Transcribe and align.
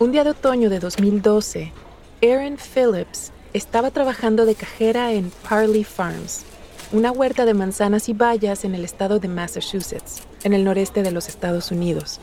Un 0.00 0.12
día 0.12 0.22
de 0.22 0.30
otoño 0.30 0.70
de 0.70 0.78
2012, 0.78 1.72
Erin 2.20 2.56
Phillips 2.56 3.32
estaba 3.52 3.90
trabajando 3.90 4.46
de 4.46 4.54
cajera 4.54 5.10
en 5.12 5.32
Parley 5.48 5.82
Farms, 5.82 6.44
una 6.92 7.10
huerta 7.10 7.44
de 7.44 7.52
manzanas 7.52 8.08
y 8.08 8.12
bayas 8.12 8.64
en 8.64 8.76
el 8.76 8.84
estado 8.84 9.18
de 9.18 9.26
Massachusetts, 9.26 10.22
en 10.44 10.52
el 10.52 10.62
noreste 10.62 11.02
de 11.02 11.10
los 11.10 11.26
Estados 11.26 11.72
Unidos. 11.72 12.20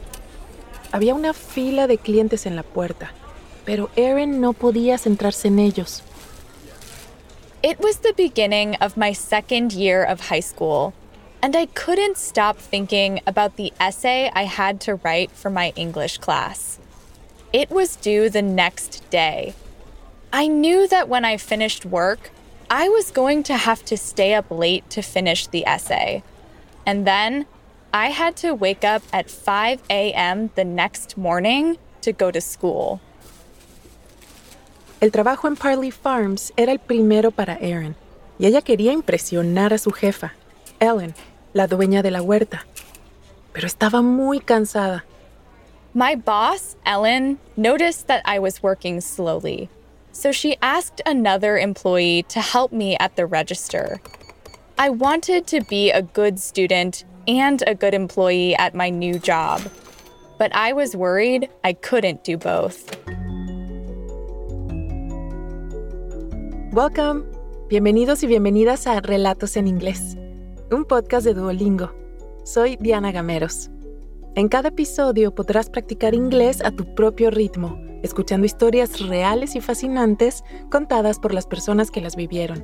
Había 0.93 1.15
una 1.15 1.33
fila 1.33 1.87
de 1.87 1.97
clientes 1.97 2.45
en 2.45 2.55
la 2.55 2.63
puerta, 2.63 3.11
pero 3.65 3.89
Erin 3.97 4.39
no 4.39 4.53
podía 4.53 4.97
centrarse 4.97 5.49
en 5.49 5.59
ellos. 5.59 6.01
It 7.61 7.77
was 7.81 7.97
the 7.97 8.13
beginning 8.15 8.77
of 8.79 8.95
my 8.95 9.13
second 9.13 9.73
year 9.73 10.09
of 10.09 10.29
high 10.29 10.41
school, 10.41 10.93
and 11.41 11.57
I 11.57 11.67
couldn't 11.67 12.15
stop 12.15 12.55
thinking 12.57 13.19
about 13.25 13.57
the 13.57 13.73
essay 13.81 14.31
I 14.33 14.45
had 14.45 14.79
to 14.85 14.95
write 15.03 15.31
for 15.31 15.51
my 15.51 15.73
English 15.75 16.19
class. 16.19 16.79
It 17.53 17.69
was 17.69 17.95
due 17.95 18.29
the 18.29 18.41
next 18.41 19.09
day. 19.09 19.53
I 20.33 20.47
knew 20.47 20.87
that 20.87 21.07
when 21.07 21.23
I 21.23 21.37
finished 21.37 21.85
work, 21.85 22.31
I 22.69 22.89
was 22.89 23.11
going 23.11 23.43
to 23.43 23.55
have 23.55 23.85
to 23.85 23.95
stay 23.95 24.33
up 24.33 24.49
late 24.49 24.89
to 24.89 25.01
finish 25.01 25.47
the 25.47 25.65
essay. 25.65 26.23
And 26.85 27.05
then 27.05 27.45
I 27.93 28.09
had 28.09 28.35
to 28.37 28.53
wake 28.53 28.83
up 28.83 29.03
at 29.13 29.29
5 29.29 29.83
a.m. 29.89 30.49
the 30.55 30.65
next 30.65 31.17
morning 31.17 31.77
to 32.01 32.11
go 32.11 32.31
to 32.31 32.41
school. 32.41 32.99
El 34.99 35.11
trabajo 35.11 35.47
en 35.47 35.55
Parley 35.55 35.91
Farms 35.91 36.51
era 36.57 36.71
el 36.71 36.79
primero 36.79 37.31
para 37.31 37.57
Erin, 37.61 37.95
y 38.39 38.47
ella 38.47 38.61
quería 38.61 38.91
impresionar 38.91 39.73
a 39.73 39.77
su 39.77 39.91
jefa, 39.91 40.33
Ellen, 40.79 41.13
la 41.53 41.67
dueña 41.67 42.01
de 42.01 42.11
la 42.11 42.21
huerta. 42.21 42.65
Pero 43.53 43.67
estaba 43.67 44.01
muy 44.01 44.39
cansada. 44.39 45.05
My 45.97 46.13
boss, 46.13 46.75
Ellen, 46.85 47.39
noticed 47.55 48.07
that 48.07 48.21
I 48.25 48.37
was 48.37 48.61
working 48.61 48.99
slowly, 48.99 49.69
so 50.11 50.33
she 50.33 50.57
asked 50.61 51.01
another 51.05 51.57
employee 51.57 52.23
to 52.23 52.41
help 52.41 52.73
me 52.73 52.97
at 52.97 53.15
the 53.15 53.25
register. 53.25 54.01
I 54.77 54.89
wanted 54.89 55.47
to 55.47 55.61
be 55.61 55.91
a 55.91 56.01
good 56.01 56.37
student 56.37 57.05
and 57.29 57.63
a 57.65 57.73
good 57.73 57.93
employee 57.93 58.57
at 58.57 58.75
my 58.75 58.89
new 58.89 59.19
job, 59.19 59.61
but 60.37 60.53
I 60.53 60.73
was 60.73 60.97
worried 60.97 61.47
I 61.63 61.71
couldn't 61.71 62.25
do 62.25 62.35
both. 62.35 62.91
Welcome. 66.73 67.23
Bienvenidos 67.69 68.21
y 68.21 68.27
bienvenidas 68.27 68.85
a 68.85 68.99
Relatos 68.99 69.55
en 69.55 69.67
Inglés, 69.67 70.17
un 70.73 70.83
podcast 70.83 71.25
de 71.25 71.33
Duolingo. 71.33 71.89
Soy 72.43 72.75
Diana 72.81 73.13
Gameros. 73.13 73.69
En 74.37 74.49
cada 74.49 74.67
episodio 74.67 75.33
podrás 75.33 75.69
practicar 75.69 76.13
inglés 76.13 76.61
a 76.61 76.71
tu 76.71 76.93
propio 76.93 77.31
ritmo, 77.31 77.79
escuchando 78.03 78.45
historias 78.45 78.99
reales 78.99 79.55
y 79.55 79.61
fascinantes 79.61 80.43
contadas 80.69 81.19
por 81.19 81.33
las 81.33 81.47
personas 81.47 81.89
que 81.89 82.01
las 82.01 82.17
vivieron. 82.17 82.61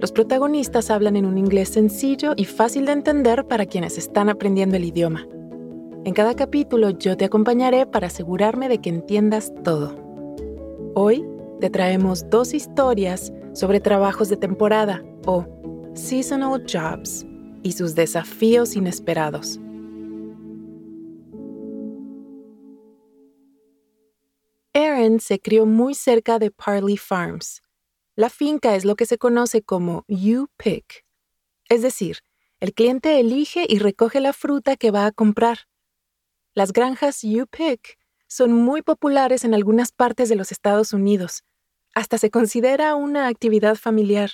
Los 0.00 0.10
protagonistas 0.10 0.90
hablan 0.90 1.14
en 1.14 1.24
un 1.24 1.38
inglés 1.38 1.68
sencillo 1.68 2.32
y 2.36 2.46
fácil 2.46 2.86
de 2.86 2.92
entender 2.92 3.46
para 3.46 3.66
quienes 3.66 3.96
están 3.96 4.28
aprendiendo 4.28 4.74
el 4.74 4.84
idioma. 4.84 5.24
En 6.04 6.14
cada 6.14 6.34
capítulo 6.34 6.90
yo 6.90 7.16
te 7.16 7.26
acompañaré 7.26 7.86
para 7.86 8.08
asegurarme 8.08 8.68
de 8.68 8.78
que 8.78 8.90
entiendas 8.90 9.52
todo. 9.62 9.94
Hoy 10.96 11.24
te 11.60 11.70
traemos 11.70 12.28
dos 12.28 12.54
historias 12.54 13.32
sobre 13.52 13.78
trabajos 13.78 14.28
de 14.28 14.36
temporada 14.36 15.04
o 15.26 15.46
seasonal 15.94 16.64
jobs 16.66 17.24
y 17.62 17.70
sus 17.70 17.94
desafíos 17.94 18.74
inesperados. 18.74 19.61
Se 25.20 25.40
crió 25.40 25.66
muy 25.66 25.94
cerca 25.94 26.38
de 26.38 26.50
Parley 26.50 26.96
Farms. 26.96 27.62
La 28.14 28.30
finca 28.30 28.76
es 28.76 28.84
lo 28.84 28.94
que 28.94 29.06
se 29.06 29.18
conoce 29.18 29.62
como 29.62 30.04
you 30.06 30.48
pick, 30.56 31.04
es 31.68 31.82
decir, 31.82 32.18
el 32.60 32.74
cliente 32.74 33.18
elige 33.18 33.64
y 33.68 33.78
recoge 33.78 34.20
la 34.20 34.32
fruta 34.32 34.76
que 34.76 34.90
va 34.90 35.06
a 35.06 35.12
comprar. 35.12 35.60
Las 36.54 36.72
granjas 36.72 37.22
you 37.22 37.46
pick 37.46 37.98
son 38.28 38.52
muy 38.52 38.82
populares 38.82 39.44
en 39.44 39.54
algunas 39.54 39.92
partes 39.92 40.28
de 40.28 40.36
los 40.36 40.52
Estados 40.52 40.92
Unidos 40.92 41.42
hasta 41.94 42.18
se 42.18 42.30
considera 42.30 42.94
una 42.94 43.28
actividad 43.28 43.76
familiar. 43.76 44.30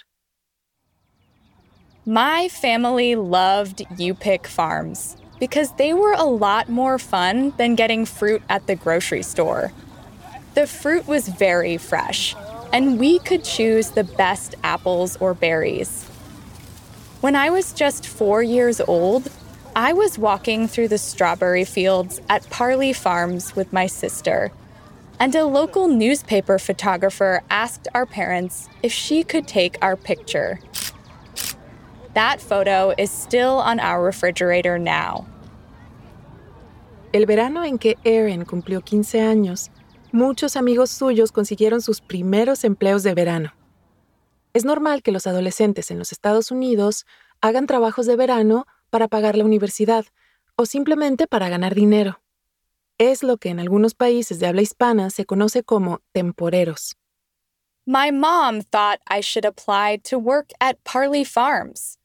My 2.05 2.49
family 2.49 3.15
loved 3.17 3.85
U 3.99 4.15
Pick 4.15 4.47
farms 4.47 5.17
because 5.39 5.73
they 5.77 5.93
were 5.93 6.15
a 6.15 6.25
lot 6.25 6.69
more 6.69 6.99
fun 6.99 7.53
than 7.59 7.75
getting 7.77 8.07
fruit 8.07 8.43
at 8.49 8.67
the 8.67 8.77
grocery 8.77 9.23
store. 9.23 9.73
The 10.55 10.67
fruit 10.67 11.07
was 11.07 11.29
very 11.29 11.77
fresh, 11.77 12.35
and 12.73 12.99
we 12.99 13.19
could 13.19 13.45
choose 13.45 13.91
the 13.91 14.05
best 14.05 14.55
apples 14.65 15.17
or 15.21 15.35
berries. 15.35 16.05
When 17.21 17.37
I 17.37 17.51
was 17.51 17.73
just 17.73 18.07
four 18.07 18.43
years 18.43 18.81
old, 18.81 19.29
I 19.77 19.93
was 19.93 20.19
walking 20.19 20.69
through 20.69 20.89
the 20.89 20.99
strawberry 20.99 21.65
fields 21.65 22.21
at 22.29 22.49
Parley 22.51 22.93
Farms 22.93 23.55
with 23.55 23.73
my 23.73 23.87
sister 23.87 24.53
and 25.21 25.35
a 25.35 25.45
local 25.45 25.89
newspaper 25.89 26.59
photographer 26.59 27.43
asked 27.51 27.89
our 27.95 28.07
parents 28.07 28.69
if 28.83 28.93
she 28.93 29.25
could 29.25 29.49
take 29.49 29.77
our 29.83 29.97
picture. 29.97 30.61
That 32.15 32.41
photo 32.41 32.95
is 32.97 33.11
still 33.11 33.59
on 33.59 33.81
our 33.81 34.03
refrigerator 34.03 34.79
now. 34.79 35.27
El 37.13 37.27
verano 37.27 37.63
en 37.63 37.79
que 37.79 37.97
Erin 38.05 38.45
cumplió 38.45 38.85
15 38.85 39.19
años, 39.19 39.71
muchos 40.13 40.57
amigos 40.57 40.91
suyos 40.91 41.33
consiguieron 41.33 41.81
sus 41.81 42.01
primeros 42.01 42.65
empleos 42.65 43.03
de 43.03 43.15
verano. 43.15 43.55
Es 44.55 44.65
normal 44.65 45.03
que 45.03 45.13
los 45.13 45.27
adolescentes 45.27 45.91
en 45.91 45.99
los 45.99 46.13
Estados 46.13 46.51
Unidos 46.51 47.07
hagan 47.41 47.67
trabajos 47.67 48.07
de 48.07 48.17
verano 48.17 48.67
para 48.91 49.09
pagar 49.09 49.37
la 49.37 49.45
universidad 49.45 50.07
o 50.57 50.67
simplemente 50.67 51.27
para 51.27 51.49
ganar 51.49 51.75
dinero. 51.75 52.21
es 52.99 53.23
lo 53.23 53.37
que 53.39 53.49
en 53.49 53.61
algunos 53.61 53.95
países 53.95 54.41
de 54.41 54.47
habla 54.49 54.63
hispana 54.63 55.11
se 55.11 55.25
conoce 55.25 55.63
como 55.63 56.01
temporeros. 56.13 56.97
My 57.87 58.11
mom 58.11 58.61
thought 58.61 59.01
I 59.09 59.23
should 59.23 59.47
apply 59.47 60.01
to 60.05 60.19
work 60.19 60.51
at 60.61 60.83
Parley 60.85 61.25
Farms. 61.25 61.97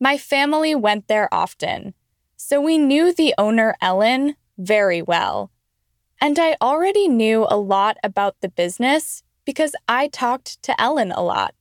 My 0.00 0.18
family 0.18 0.74
went 0.74 1.06
there 1.06 1.28
often, 1.30 1.94
so 2.36 2.60
we 2.60 2.78
knew 2.78 3.12
the 3.12 3.34
owner, 3.38 3.76
Ellen, 3.80 4.34
very 4.58 5.02
well. 5.02 5.50
And 6.20 6.38
I 6.38 6.56
already 6.60 7.08
knew 7.08 7.46
a 7.48 7.56
lot 7.56 7.96
about 8.04 8.36
the 8.40 8.50
business 8.50 9.22
because 9.46 9.74
I 9.88 10.08
talked 10.08 10.62
to 10.64 10.78
Ellen 10.78 11.12
a 11.12 11.22
lot. 11.22 11.54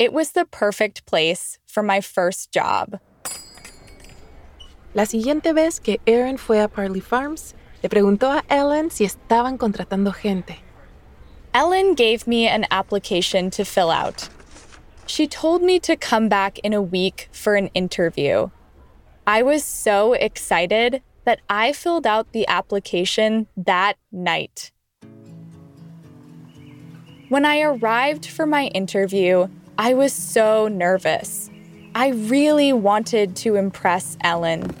It 0.00 0.12
was 0.12 0.32
the 0.32 0.44
perfect 0.44 1.06
place 1.06 1.58
for 1.64 1.82
my 1.82 2.00
first 2.00 2.50
job. 2.50 2.98
La 4.94 5.04
siguiente 5.04 5.54
vez 5.54 5.78
que 5.78 5.98
Erin 6.06 6.36
fue 6.36 6.58
a 6.58 6.68
Parley 6.68 7.00
Farms, 7.00 7.54
Le 7.82 7.88
preguntó 7.88 8.36
a 8.36 8.42
Ellen 8.52 8.90
si 8.90 9.04
estaban 9.04 9.56
contratando 9.56 10.12
gente. 10.12 10.56
Ellen 11.54 11.94
gave 11.94 12.26
me 12.26 12.48
an 12.48 12.66
application 12.72 13.50
to 13.50 13.64
fill 13.64 13.90
out. 13.90 14.28
She 15.06 15.28
told 15.28 15.62
me 15.62 15.78
to 15.80 15.96
come 15.96 16.28
back 16.28 16.58
in 16.60 16.74
a 16.74 16.82
week 16.82 17.28
for 17.30 17.54
an 17.54 17.68
interview. 17.74 18.50
I 19.26 19.42
was 19.42 19.62
so 19.62 20.14
excited 20.14 21.02
that 21.28 21.40
I 21.48 21.72
filled 21.72 22.06
out 22.06 22.32
the 22.32 22.48
application 22.48 23.46
that 23.56 23.94
night. 24.10 24.72
When 27.28 27.44
I 27.44 27.60
arrived 27.60 28.26
for 28.26 28.46
my 28.46 28.68
interview, 28.68 29.48
I 29.76 29.92
was 29.92 30.12
so 30.12 30.68
nervous. 30.68 31.50
I 31.94 32.08
really 32.08 32.72
wanted 32.72 33.36
to 33.36 33.56
impress 33.56 34.16
Ellen 34.22 34.74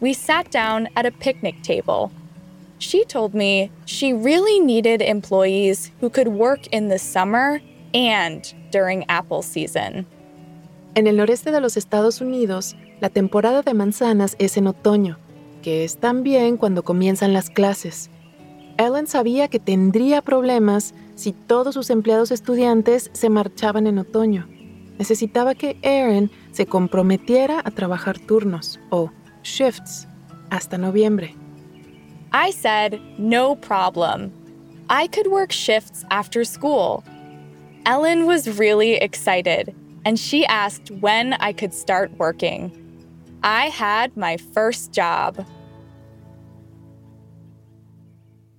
we 0.00 0.14
sat 0.14 0.50
down 0.50 0.88
at 0.96 1.06
a 1.06 1.10
picnic 1.10 1.62
table. 1.62 2.10
She 2.78 3.04
told 3.04 3.34
me 3.34 3.70
she 3.84 4.12
really 4.12 4.58
needed 4.58 5.02
employees 5.02 5.90
who 6.00 6.08
could 6.08 6.28
work 6.28 6.66
in 6.68 6.88
the 6.88 6.98
summer 6.98 7.60
and 7.92 8.52
during 8.70 9.04
apple 9.08 9.42
season. 9.42 10.06
En 10.96 11.06
el 11.06 11.14
noreste 11.14 11.52
de 11.52 11.60
los 11.60 11.76
Estados 11.76 12.20
Unidos, 12.20 12.74
la 13.00 13.10
temporada 13.10 13.62
de 13.62 13.74
manzanas 13.74 14.34
es 14.38 14.56
en 14.56 14.66
otoño, 14.66 15.16
que 15.62 15.84
es 15.84 15.98
también 15.98 16.56
cuando 16.56 16.82
comienzan 16.82 17.32
las 17.32 17.50
clases. 17.50 18.10
Ellen 18.78 19.06
sabía 19.06 19.48
que 19.48 19.58
tendría 19.58 20.22
problemas 20.22 20.94
si 21.14 21.32
todos 21.32 21.74
sus 21.74 21.90
empleados 21.90 22.30
estudiantes 22.30 23.10
se 23.12 23.28
marchaban 23.28 23.86
en 23.86 23.98
otoño. 23.98 24.48
Necesitaba 24.98 25.54
que 25.54 25.78
Erin 25.82 26.30
se 26.52 26.66
comprometiera 26.66 27.60
a 27.64 27.70
trabajar 27.70 28.18
turnos 28.18 28.80
o 28.90 29.10
shifts 29.42 30.06
hasta 30.50 30.78
noviembre. 30.78 31.34
I 32.32 32.52
said, 32.52 33.00
no 33.18 33.56
problem. 33.56 34.30
I 34.88 35.08
could 35.08 35.26
work 35.26 35.52
shifts 35.52 36.04
after 36.10 36.44
school. 36.44 37.02
Ellen 37.86 38.26
was 38.26 38.58
really 38.58 38.94
excited, 38.94 39.74
and 40.04 40.18
she 40.18 40.44
asked 40.46 40.90
when 41.00 41.34
I 41.34 41.52
could 41.52 41.72
start 41.72 42.10
working. 42.18 42.70
I 43.42 43.70
had 43.70 44.16
my 44.16 44.36
first 44.36 44.92
job. 44.92 45.46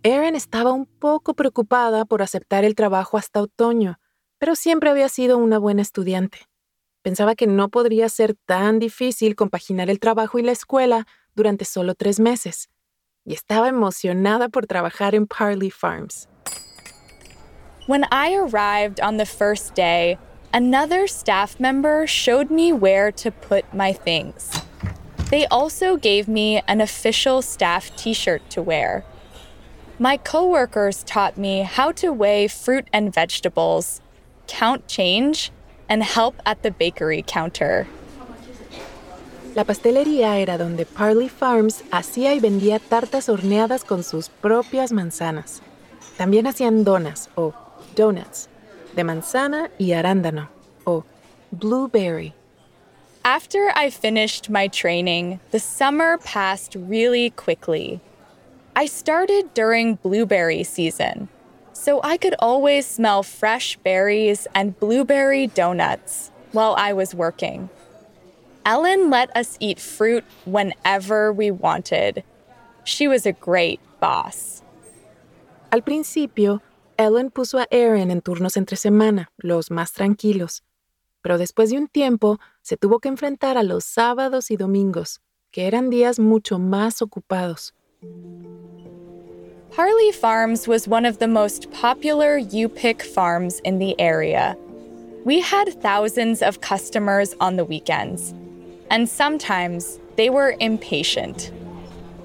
Erin 0.03 0.35
estaba 0.35 0.71
un 0.71 0.87
poco 0.87 1.35
preocupada 1.35 2.05
por 2.05 2.23
aceptar 2.23 2.63
el 2.63 2.73
trabajo 2.73 3.17
hasta 3.17 3.41
otoño, 3.41 3.99
pero 4.39 4.55
siempre 4.55 4.89
había 4.89 5.07
sido 5.09 5.37
una 5.37 5.59
buena 5.59 5.83
estudiante. 5.83 6.39
Pensaba 7.03 7.35
que 7.35 7.45
no 7.45 7.69
podría 7.69 8.09
ser 8.09 8.35
tan 8.47 8.79
difícil 8.79 9.35
compaginar 9.35 9.91
el 9.91 9.99
trabajo 9.99 10.39
y 10.39 10.41
la 10.41 10.51
escuela 10.51 11.05
durante 11.35 11.65
solo 11.65 11.93
tres 11.93 12.19
meses, 12.19 12.69
y 13.23 13.33
estaba 13.33 13.69
emocionada 13.69 14.49
por 14.49 14.65
trabajar 14.65 15.13
en 15.13 15.27
Parley 15.27 15.69
Farms. 15.69 16.27
When 17.87 18.05
I 18.11 18.35
arrived 18.35 18.99
on 18.99 19.17
the 19.17 19.27
first 19.27 19.75
day, 19.75 20.17
another 20.53 21.07
staff 21.07 21.59
member 21.59 22.07
showed 22.07 22.49
me 22.49 22.73
where 22.73 23.11
to 23.11 23.31
put 23.31 23.63
my 23.73 23.93
things. 23.93 24.49
They 25.31 25.47
also 25.47 25.95
gave 25.95 26.27
me 26.27 26.61
an 26.67 26.81
official 26.81 27.41
staff 27.41 27.95
t 27.95 28.13
shirt 28.13 28.41
to 28.49 28.61
wear. 28.61 29.05
My 29.97 30.17
coworkers 30.17 31.03
taught 31.03 31.37
me 31.37 31.61
how 31.61 31.93
to 31.93 32.11
weigh 32.11 32.49
fruit 32.49 32.87
and 32.91 33.13
vegetables, 33.13 34.01
count 34.47 34.89
change, 34.89 35.51
and 35.87 36.03
help 36.03 36.35
at 36.45 36.63
the 36.63 36.71
bakery 36.71 37.23
counter. 37.25 37.87
La 39.55 39.63
pastelería 39.63 40.37
era 40.41 40.57
donde 40.57 40.85
Parley 40.85 41.29
Farms 41.29 41.83
hacía 41.91 42.33
y 42.33 42.39
vendía 42.39 42.79
tartas 42.79 43.29
horneadas 43.29 43.85
con 43.85 44.03
sus 44.03 44.27
propias 44.27 44.91
manzanas. 44.91 45.61
También 46.17 46.45
hacían 46.45 46.83
donas 46.83 47.29
o 47.37 47.53
donuts 47.95 48.49
de 48.95 49.03
manzana 49.05 49.69
y 49.77 49.93
arándano 49.93 50.49
o 50.85 51.05
blueberry. 51.51 52.33
After 53.23 53.71
I 53.75 53.91
finished 53.91 54.49
my 54.49 54.67
training, 54.67 55.39
the 55.51 55.59
summer 55.59 56.17
passed 56.17 56.73
really 56.73 57.29
quickly. 57.29 58.01
I 58.75 58.87
started 58.87 59.53
during 59.53 59.95
blueberry 59.95 60.63
season, 60.63 61.29
so 61.71 62.01
I 62.03 62.17
could 62.17 62.33
always 62.39 62.87
smell 62.87 63.21
fresh 63.21 63.77
berries 63.77 64.47
and 64.55 64.79
blueberry 64.79 65.45
donuts 65.45 66.31
while 66.51 66.73
I 66.79 66.93
was 66.93 67.13
working. 67.13 67.69
Ellen 68.65 69.11
let 69.11 69.35
us 69.37 69.55
eat 69.59 69.79
fruit 69.79 70.23
whenever 70.45 71.31
we 71.31 71.51
wanted. 71.51 72.23
She 72.83 73.07
was 73.07 73.27
a 73.27 73.33
great 73.33 73.79
boss. 73.99 74.63
Al 75.71 75.81
principio, 75.81 76.63
Ellen 76.97 77.29
puso 77.29 77.61
a 77.61 77.67
Erin 77.71 78.09
en 78.09 78.21
turnos 78.21 78.57
entre 78.57 78.77
semana, 78.77 79.27
los 79.43 79.69
más 79.69 79.93
tranquilos. 79.93 80.61
Pero 81.21 81.37
después 81.37 81.69
de 81.69 81.77
un 81.77 81.87
tiempo, 81.87 82.39
se 82.61 82.77
tuvo 82.77 82.99
que 82.99 83.09
enfrentar 83.09 83.57
a 83.57 83.63
los 83.63 83.85
sábados 83.85 84.51
y 84.51 84.57
domingos, 84.57 85.19
que 85.51 85.67
eran 85.67 85.89
días 85.89 86.19
mucho 86.19 86.57
más 86.57 87.01
ocupados. 87.01 87.73
Parley 89.71 90.11
Farms 90.11 90.67
was 90.67 90.87
one 90.87 91.05
of 91.05 91.19
the 91.19 91.27
most 91.27 91.71
popular 91.71 92.37
U-Pick 92.37 93.01
farms 93.01 93.61
in 93.63 93.79
the 93.79 93.95
area. 93.99 94.57
We 95.23 95.39
had 95.39 95.81
thousands 95.81 96.41
of 96.41 96.59
customers 96.61 97.35
on 97.39 97.55
the 97.55 97.63
weekends 97.63 98.33
and 98.91 99.07
sometimes 99.07 99.99
they 100.17 100.29
were 100.29 100.55
impatient. 100.59 101.51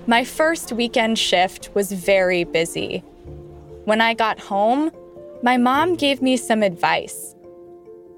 My 0.09 0.25
first 0.25 0.73
weekend 0.73 1.19
shift 1.19 1.71
was 1.75 1.93
very 1.93 2.43
busy. 2.43 2.99
When 3.85 4.01
I 4.01 4.15
got 4.15 4.41
home, 4.41 4.91
my 5.43 5.57
mom 5.57 5.95
gave 5.95 6.21
me 6.21 6.37
some 6.37 6.65
advice. 6.65 7.36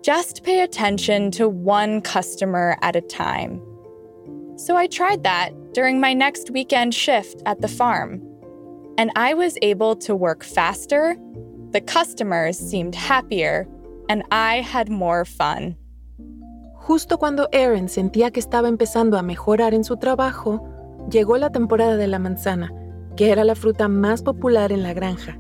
Just 0.03 0.45
pay 0.45 0.61
attention 0.63 1.31
to 1.33 1.49
one 1.49 2.01
customer 2.01 2.77
at 2.83 2.95
a 2.95 3.01
time. 3.01 3.61
So 4.57 4.77
I 4.77 4.87
tried 4.87 5.25
that 5.25 5.53
during 5.75 6.01
my 6.01 6.15
next 6.15 6.51
weekend 6.51 6.95
shift 6.95 7.43
at 7.47 7.61
the 7.61 7.69
farm. 7.69 8.23
And 8.97 9.11
I 9.17 9.35
was 9.35 9.57
able 9.63 9.97
to 9.97 10.15
work 10.15 10.45
faster, 10.45 11.17
the 11.73 11.81
customers 11.81 12.59
seemed 12.59 12.95
happier, 12.95 13.69
and 14.09 14.23
I 14.31 14.61
had 14.61 14.89
more 14.89 15.25
fun. 15.25 15.77
Justo 16.75 17.19
cuando 17.19 17.49
Erin 17.53 17.89
sentía 17.89 18.33
que 18.33 18.41
estaba 18.41 18.69
empezando 18.69 19.19
a 19.19 19.23
mejorar 19.23 19.75
en 19.75 19.85
su 19.85 19.97
trabajo, 19.97 20.61
llegó 21.11 21.39
la 21.39 21.51
temporada 21.51 21.97
de 21.97 22.07
la 22.07 22.19
manzana, 22.19 22.73
que 23.17 23.31
era 23.31 23.45
la 23.45 23.55
fruta 23.55 23.89
más 23.89 24.23
popular 24.23 24.73
en 24.73 24.83
la 24.83 24.95
granja. 24.95 25.39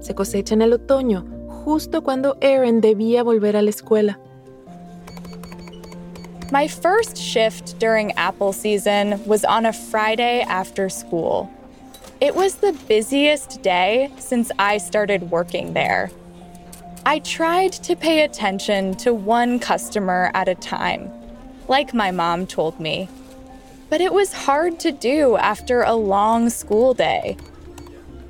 Se 0.00 0.14
cosecha 0.14 0.54
en 0.54 0.62
el 0.62 0.72
otoño, 0.72 1.26
justo 1.68 2.00
cuando 2.00 2.34
Erin 2.40 2.80
debía 2.80 3.22
volver 3.22 3.54
a 3.54 3.60
la 3.60 3.70
escuela. 3.70 4.16
My 6.50 6.66
first 6.66 7.18
shift 7.18 7.78
during 7.78 8.12
apple 8.12 8.54
season 8.54 9.22
was 9.26 9.44
on 9.44 9.66
a 9.66 9.72
Friday 9.74 10.40
after 10.48 10.88
school. 10.88 11.50
It 12.22 12.34
was 12.34 12.54
the 12.54 12.72
busiest 12.88 13.60
day 13.60 14.10
since 14.16 14.50
I 14.58 14.78
started 14.78 15.30
working 15.30 15.74
there. 15.74 16.10
I 17.04 17.18
tried 17.18 17.74
to 17.84 17.94
pay 17.94 18.22
attention 18.22 18.94
to 19.04 19.12
one 19.12 19.58
customer 19.58 20.30
at 20.32 20.48
a 20.48 20.54
time, 20.54 21.10
like 21.68 21.92
my 21.92 22.10
mom 22.10 22.46
told 22.46 22.80
me. 22.80 23.10
But 23.90 24.00
it 24.00 24.14
was 24.14 24.32
hard 24.32 24.80
to 24.80 24.90
do 24.90 25.36
after 25.36 25.82
a 25.82 25.94
long 25.94 26.48
school 26.48 26.94
day. 26.94 27.36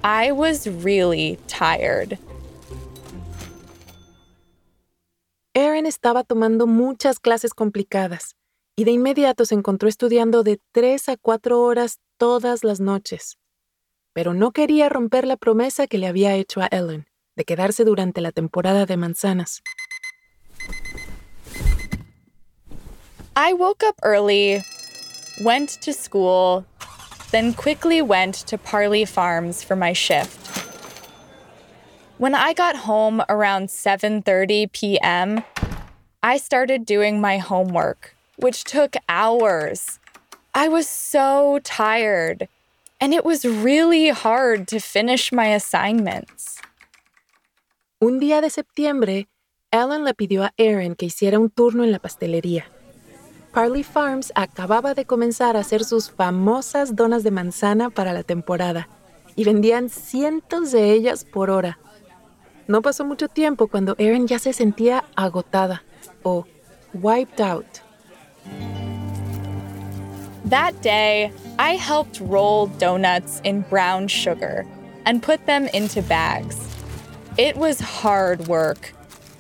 I 0.03 0.33
was 0.33 0.67
really 0.67 1.39
tired. 1.47 2.19
Erin 5.59 5.87
estaba 5.87 6.25
tomando 6.25 6.67
muchas 6.67 7.19
clases 7.19 7.53
complicadas 7.53 8.37
y 8.77 8.85
de 8.85 8.93
inmediato 8.93 9.45
se 9.45 9.55
encontró 9.55 9.89
estudiando 9.89 10.43
de 10.43 10.61
tres 10.73 11.09
a 11.09 11.17
cuatro 11.17 11.63
horas 11.63 11.99
todas 12.17 12.65
las 12.65 12.81
noches. 12.81 13.39
Pero 14.13 14.35
no 14.35 14.53
quería 14.53 14.89
romper 14.89 15.27
la 15.27 15.37
promesa 15.37 15.87
que 15.87 15.99
le 15.99 16.07
había 16.07 16.35
hecho 16.35 16.61
a 16.61 16.69
Ellen. 16.71 17.07
de 17.39 17.45
quedarse 17.45 17.85
durante 17.85 18.21
la 18.21 18.33
temporada 18.33 18.85
de 18.85 18.97
manzanas. 18.97 19.63
I 23.37 23.53
woke 23.53 23.85
up 23.85 23.95
early, 24.03 24.61
went 25.41 25.81
to 25.83 25.93
school, 25.93 26.65
then 27.31 27.55
quickly 27.55 28.03
went 28.03 28.35
to 28.49 28.59
Parley 28.59 29.07
Farms 29.07 29.63
for 29.63 29.77
my 29.77 29.93
shift. 29.95 30.58
When 32.19 32.35
I 32.35 32.53
got 32.53 32.75
home 32.75 33.23
around 33.29 33.69
7:30 33.69 34.73
p.m., 34.73 35.45
I 36.21 36.37
started 36.37 36.85
doing 36.85 37.21
my 37.21 37.39
homework, 37.39 38.13
which 38.37 38.65
took 38.65 38.97
hours. 39.09 40.01
I 40.53 40.67
was 40.67 40.89
so 40.89 41.61
tired, 41.63 42.49
and 43.01 43.15
it 43.15 43.25
was 43.25 43.45
really 43.45 44.09
hard 44.09 44.67
to 44.67 44.81
finish 44.81 45.31
my 45.31 45.55
assignments. 45.55 46.59
Un 48.01 48.19
día 48.19 48.41
de 48.41 48.51
septiembre, 48.51 49.29
Ellen 49.71 50.03
le 50.03 50.13
pidió 50.13 50.43
a 50.43 50.53
Erin 50.59 50.97
que 50.97 51.07
hiciera 51.07 51.39
un 51.39 51.51
turno 51.51 51.85
en 51.85 51.93
la 51.93 52.01
pastelería. 52.01 52.65
Parley 53.53 53.85
Farms 53.85 54.33
acababa 54.35 54.93
de 54.95 55.05
comenzar 55.05 55.57
a 55.57 55.61
hacer 55.61 55.85
sus 55.85 56.11
famosas 56.11 56.97
donas 56.97 57.23
de 57.23 57.31
manzana 57.31 57.91
para 57.91 58.13
la 58.13 58.25
temporada 58.25 58.89
y 59.37 59.45
vendían 59.45 59.89
cientos 59.89 60.73
de 60.73 60.91
ellas 60.91 61.25
por 61.25 61.51
hora. 61.51 61.79
No 62.71 62.83
pasó 62.83 63.07
mucho 63.07 63.29
tiempo 63.29 63.67
cuando 63.67 63.95
Erin 63.99 64.27
ya 64.27 64.39
se 64.39 64.53
sentía 64.53 65.03
agotada 65.17 65.81
o 66.23 66.45
wiped 66.93 67.41
out. 67.41 67.81
That 70.45 70.83
day, 70.83 71.33
I 71.59 71.77
helped 71.77 72.21
roll 72.21 72.67
donuts 72.67 73.41
in 73.43 73.63
brown 73.71 74.07
sugar 74.07 74.67
and 75.07 75.23
put 75.23 75.47
them 75.47 75.67
into 75.73 76.03
bags. 76.03 76.59
It 77.39 77.57
was 77.57 77.81
hard 77.81 78.47
work, 78.49 78.93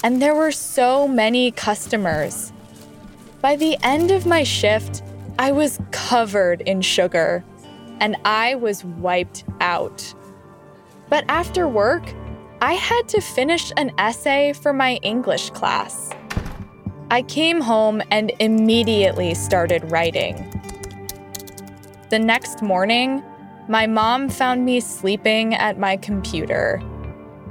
and 0.02 0.22
there 0.22 0.34
were 0.34 0.52
so 0.52 1.06
many 1.06 1.50
customers. 1.50 2.50
By 3.42 3.56
the 3.56 3.76
end 3.82 4.10
of 4.10 4.24
my 4.24 4.42
shift, 4.42 5.02
I 5.38 5.52
was 5.52 5.78
covered 5.90 6.62
in 6.62 6.80
sugar, 6.80 7.44
and 8.00 8.16
I 8.24 8.54
was 8.54 8.84
wiped 8.84 9.44
out. 9.60 10.14
But 11.10 11.24
after 11.28 11.68
work, 11.68 12.04
I 12.60 12.72
had 12.72 13.06
to 13.10 13.20
finish 13.20 13.70
an 13.76 13.92
essay 13.98 14.52
for 14.52 14.72
my 14.72 14.96
English 15.02 15.50
class. 15.50 16.10
I 17.08 17.22
came 17.22 17.60
home 17.60 18.02
and 18.10 18.32
immediately 18.40 19.34
started 19.34 19.88
writing. 19.92 20.34
The 22.10 22.18
next 22.18 22.60
morning, 22.60 23.22
my 23.68 23.86
mom 23.86 24.28
found 24.28 24.64
me 24.64 24.80
sleeping 24.80 25.54
at 25.54 25.78
my 25.78 25.96
computer. 25.98 26.82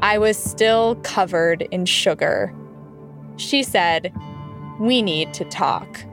I 0.01 0.17
was 0.17 0.35
still 0.35 0.95
covered 1.03 1.61
in 1.71 1.85
sugar. 1.85 2.53
She 3.37 3.63
said, 3.63 4.11
We 4.77 5.01
need 5.01 5.33
to 5.35 5.45
talk. 5.45 6.03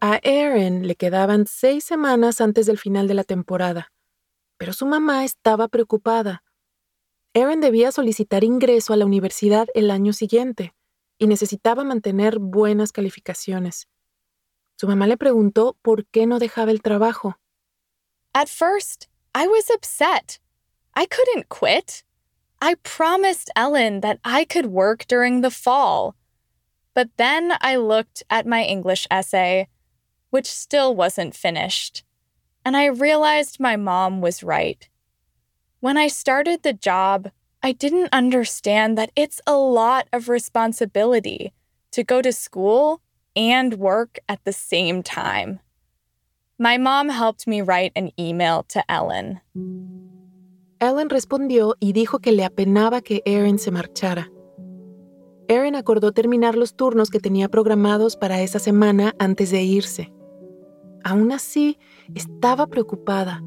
A 0.00 0.18
Erin 0.24 0.88
le 0.88 0.94
quedaban 0.94 1.46
seis 1.46 1.84
semanas 1.84 2.40
antes 2.40 2.66
del 2.66 2.76
final 2.76 3.06
de 3.06 3.14
la 3.14 3.22
temporada, 3.22 3.86
pero 4.62 4.72
su 4.72 4.86
mamá 4.86 5.24
estaba 5.24 5.66
preocupada. 5.66 6.44
Erin 7.34 7.60
debía 7.60 7.90
solicitar 7.90 8.44
ingreso 8.44 8.92
a 8.92 8.96
la 8.96 9.04
universidad 9.04 9.66
el 9.74 9.90
año 9.90 10.12
siguiente 10.12 10.72
y 11.18 11.26
necesitaba 11.26 11.82
mantener 11.82 12.38
buenas 12.38 12.92
calificaciones. 12.92 13.88
Su 14.76 14.86
mamá 14.86 15.08
le 15.08 15.16
preguntó 15.16 15.76
por 15.82 16.06
qué 16.06 16.28
no 16.28 16.38
dejaba 16.38 16.70
el 16.70 16.80
trabajo. 16.80 17.34
At 18.34 18.46
first, 18.46 19.08
I 19.34 19.48
was 19.48 19.68
upset. 19.68 20.38
I 20.94 21.06
couldn't 21.06 21.48
quit. 21.48 22.04
I 22.60 22.76
promised 22.84 23.50
Ellen 23.56 24.00
that 24.02 24.20
I 24.22 24.44
could 24.44 24.66
work 24.66 25.08
during 25.08 25.40
the 25.40 25.50
fall. 25.50 26.14
But 26.94 27.08
then 27.16 27.54
I 27.60 27.74
looked 27.74 28.22
at 28.30 28.46
my 28.46 28.62
English 28.62 29.08
essay, 29.10 29.66
which 30.30 30.46
still 30.46 30.94
wasn't 30.94 31.34
finished, 31.34 32.04
and 32.64 32.76
I 32.76 32.86
realized 32.86 33.60
my 33.60 33.76
mom 33.76 34.20
was 34.20 34.42
right. 34.42 34.88
When 35.80 35.96
I 35.96 36.08
started 36.08 36.62
the 36.62 36.72
job, 36.72 37.30
I 37.62 37.72
didn't 37.72 38.08
understand 38.12 38.96
that 38.98 39.10
it's 39.16 39.40
a 39.46 39.56
lot 39.56 40.08
of 40.12 40.28
responsibility 40.28 41.52
to 41.92 42.04
go 42.04 42.22
to 42.22 42.32
school 42.32 43.00
and 43.36 43.74
work 43.74 44.18
at 44.28 44.44
the 44.44 44.52
same 44.52 45.02
time. 45.02 45.60
My 46.58 46.78
mom 46.78 47.08
helped 47.08 47.46
me 47.46 47.62
write 47.62 47.92
an 47.96 48.12
email 48.18 48.64
to 48.68 48.82
Ellen. 48.88 49.40
Ellen 50.80 51.08
respondió 51.10 51.76
y 51.80 51.92
dijo 51.92 52.20
que 52.20 52.32
le 52.32 52.44
apenaba 52.44 53.02
que 53.02 53.22
Erin 53.24 53.58
se 53.58 53.70
marchara. 53.70 54.30
Erin 55.48 55.74
acordó 55.74 56.12
terminar 56.12 56.56
los 56.56 56.74
turnos 56.74 57.10
que 57.10 57.20
tenía 57.20 57.48
programados 57.48 58.16
para 58.16 58.40
esa 58.40 58.58
semana 58.58 59.14
antes 59.18 59.50
de 59.50 59.62
irse. 59.62 60.12
Aún 61.04 61.32
así, 61.32 61.78
estaba 62.14 62.66
preocupada. 62.66 63.40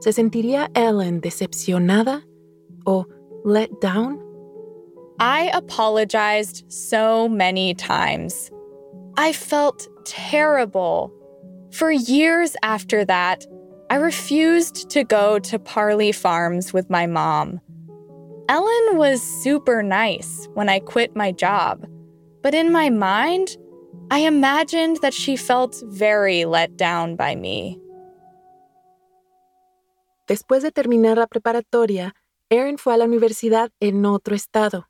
¿Se 0.00 0.12
sentiría 0.12 0.68
Ellen 0.74 1.20
decepcionada 1.20 2.22
o 2.84 3.06
let 3.44 3.70
down? 3.80 4.18
I 5.20 5.50
apologized 5.54 6.64
so 6.68 7.28
many 7.28 7.74
times. 7.74 8.50
I 9.16 9.32
felt 9.32 9.86
terrible. 10.04 11.12
For 11.70 11.92
years 11.92 12.56
after 12.62 13.04
that, 13.04 13.46
I 13.90 13.96
refused 13.96 14.90
to 14.90 15.04
go 15.04 15.38
to 15.38 15.58
Parley 15.58 16.12
Farms 16.12 16.72
with 16.72 16.90
my 16.90 17.06
mom. 17.06 17.60
Ellen 18.48 18.96
was 18.96 19.22
super 19.22 19.82
nice 19.82 20.48
when 20.54 20.68
I 20.68 20.80
quit 20.80 21.14
my 21.14 21.30
job, 21.30 21.86
but 22.42 22.54
in 22.54 22.72
my 22.72 22.90
mind, 22.90 23.56
I 24.10 24.26
imagined 24.26 25.00
that 25.00 25.14
she 25.14 25.36
felt 25.36 25.76
very 25.84 26.44
let 26.44 26.76
down 26.76 27.16
by 27.16 27.36
me. 27.36 27.78
Después 30.26 30.62
de 30.62 30.70
terminar 30.70 31.18
la 31.18 31.26
preparatoria, 31.26 32.14
Erin 32.50 32.78
fue 32.78 32.94
a 32.94 32.96
la 32.96 33.04
universidad 33.04 33.70
en 33.80 34.04
otro 34.06 34.34
estado. 34.34 34.88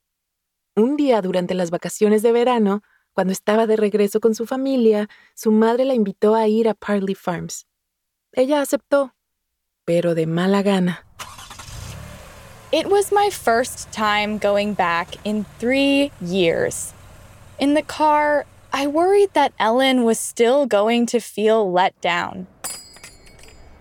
Un 0.75 0.97
día 0.97 1.21
durante 1.23 1.55
las 1.55 1.71
vacaciones 1.71 2.23
de 2.23 2.33
verano, 2.33 2.83
cuando 3.13 3.33
estaba 3.33 3.67
de 3.67 3.77
regreso 3.77 4.21
con 4.21 4.35
su 4.35 4.47
familia, 4.47 5.09
su 5.35 5.53
madre 5.53 5.85
la 5.85 5.95
invitó 5.95 6.35
a 6.35 6.49
ir 6.49 6.69
a 6.69 6.75
Parley 6.75 7.15
Farms. 7.15 7.67
Ella 8.33 8.61
aceptó, 8.61 9.15
pero 9.85 10.15
de 10.15 10.27
mala 10.27 10.63
gana. 10.63 11.05
It 12.73 12.87
was 12.87 13.13
my 13.13 13.29
first 13.31 13.93
time 13.93 14.39
going 14.39 14.73
back 14.73 15.19
in 15.25 15.45
three 15.59 16.11
years. 16.23 16.95
In 17.59 17.75
the 17.75 17.83
car, 17.83 18.47
I 18.75 18.87
worried 18.87 19.35
that 19.35 19.53
Ellen 19.59 20.05
was 20.05 20.19
still 20.19 20.67
going 20.67 21.05
to 21.07 21.21
feel 21.21 21.71
let 21.71 22.01
down. 22.01 22.47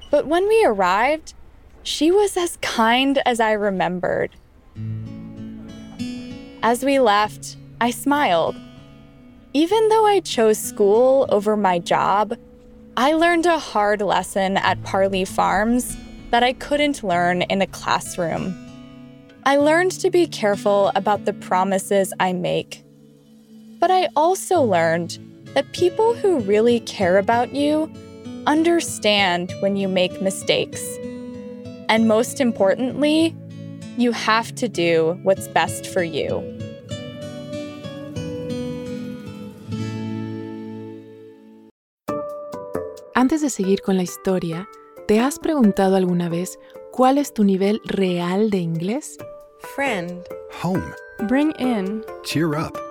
But 0.10 0.28
when 0.28 0.48
we 0.50 0.66
arrived, 0.66 1.34
she 1.84 2.12
was 2.12 2.36
as 2.36 2.58
kind 2.58 3.22
as 3.26 3.40
I 3.40 3.54
remembered. 3.54 4.36
As 6.62 6.84
we 6.84 7.00
left, 7.00 7.56
I 7.80 7.90
smiled. 7.92 8.56
Even 9.54 9.88
though 9.88 10.06
I 10.06 10.20
chose 10.20 10.58
school 10.60 11.26
over 11.30 11.56
my 11.56 11.80
job, 11.80 12.38
I 12.98 13.14
learned 13.14 13.46
a 13.46 13.60
hard 13.60 14.02
lesson 14.02 14.58
at 14.58 14.84
Parley 14.84 15.24
Farms 15.24 15.96
that 16.32 16.44
I 16.44 16.52
couldn't 16.54 17.04
learn 17.04 17.44
in 17.44 17.62
a 17.62 17.68
classroom. 17.68 18.58
I 19.46 19.56
learned 19.56 19.92
to 19.94 20.12
be 20.12 20.28
careful 20.28 20.92
about 20.96 21.26
the 21.26 21.34
promises 21.34 22.14
I 22.20 22.34
make. 22.34 22.84
But 23.82 23.90
I 23.90 24.10
also 24.16 24.62
learned 24.62 25.18
that 25.56 25.74
people 25.74 26.14
who 26.14 26.40
really 26.42 26.80
care 26.82 27.18
about 27.18 27.54
you 27.56 27.92
understand 28.46 29.52
when 29.60 29.76
you 29.76 29.88
make 29.88 30.22
mistakes. 30.22 30.82
And 31.90 32.08
most 32.08 32.40
importantly, 32.40 33.36
you 33.98 34.12
have 34.12 34.54
to 34.56 34.70
do 34.70 35.20
what's 35.24 35.48
best 35.48 35.88
for 35.88 36.04
you. 36.04 36.42
Antes 43.16 43.42
de 43.42 43.50
seguir 43.50 43.82
con 43.82 43.98
la 43.98 44.04
historia, 44.04 44.68
¿te 45.08 45.20
has 45.20 45.38
preguntado 45.40 45.96
alguna 45.96 46.30
vez 46.30 46.58
cuál 46.92 47.18
es 47.18 47.34
tu 47.34 47.44
nivel 47.44 47.82
real 47.86 48.50
de 48.52 48.60
inglés? 48.60 49.18
Friend. 49.76 50.24
Home. 50.64 50.94
Bring 51.28 51.52
in. 51.60 52.04
Cheer 52.24 52.56
up. 52.56 52.91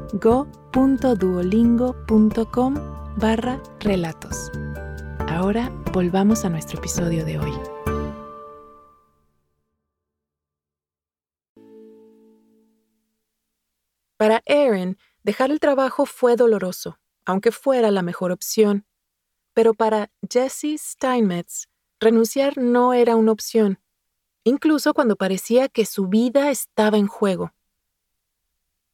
go.duolingo.com 0.13 2.75
barra 3.17 3.61
relatos. 3.79 4.51
Ahora 5.27 5.69
volvamos 5.93 6.45
a 6.45 6.49
nuestro 6.49 6.79
episodio 6.79 7.25
de 7.25 7.39
hoy. 7.39 7.51
Para 14.17 14.43
Erin, 14.45 14.99
dejar 15.23 15.49
el 15.49 15.59
trabajo 15.59 16.05
fue 16.05 16.35
doloroso, 16.35 16.99
aunque 17.25 17.51
fuera 17.51 17.89
la 17.89 18.03
mejor 18.03 18.31
opción. 18.31 18.85
Pero 19.53 19.73
para 19.73 20.11
Jesse 20.29 20.77
Steinmetz, 20.77 21.67
renunciar 21.99 22.57
no 22.57 22.93
era 22.93 23.15
una 23.15 23.31
opción, 23.31 23.79
incluso 24.43 24.93
cuando 24.93 25.15
parecía 25.15 25.69
que 25.69 25.85
su 25.85 26.07
vida 26.07 26.51
estaba 26.51 26.97
en 26.97 27.07
juego. 27.07 27.51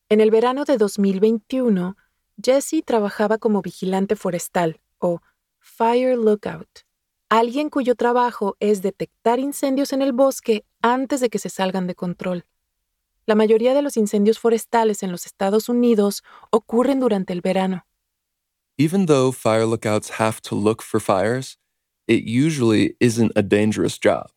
En 0.09 0.21
el 0.21 0.31
verano 0.31 0.63
de 0.63 0.77
2021, 0.77 1.97
Jesse 2.41 2.81
trabajaba 2.85 3.37
como 3.37 3.61
vigilante 3.61 4.15
forestal 4.15 4.79
o 4.99 5.19
Fire 5.59 6.15
Lookout, 6.15 6.85
alguien 7.27 7.69
cuyo 7.69 7.93
trabajo 7.95 8.55
es 8.61 8.81
detectar 8.81 9.39
incendios 9.39 9.91
en 9.91 10.01
el 10.01 10.13
bosque 10.13 10.63
antes 10.81 11.19
de 11.19 11.29
que 11.29 11.39
se 11.39 11.49
salgan 11.49 11.87
de 11.87 11.95
control. 11.95 12.45
La 13.25 13.35
mayoría 13.35 13.73
de 13.73 13.81
los 13.81 13.97
incendios 13.97 14.39
forestales 14.39 15.03
en 15.03 15.11
los 15.11 15.25
Estados 15.25 15.67
Unidos 15.67 16.23
ocurren 16.51 17.01
durante 17.01 17.33
el 17.33 17.41
verano. 17.41 17.85
Even 18.77 19.07
though 19.07 19.33
fire 19.33 19.65
lookouts 19.65 20.21
have 20.21 20.39
to 20.41 20.55
look 20.55 20.81
for 20.81 21.01
fires, 21.01 21.57
it 22.07 22.23
usually 22.23 22.95
isn't 23.01 23.33
a 23.35 23.41
dangerous 23.41 23.99
job. 24.01 24.31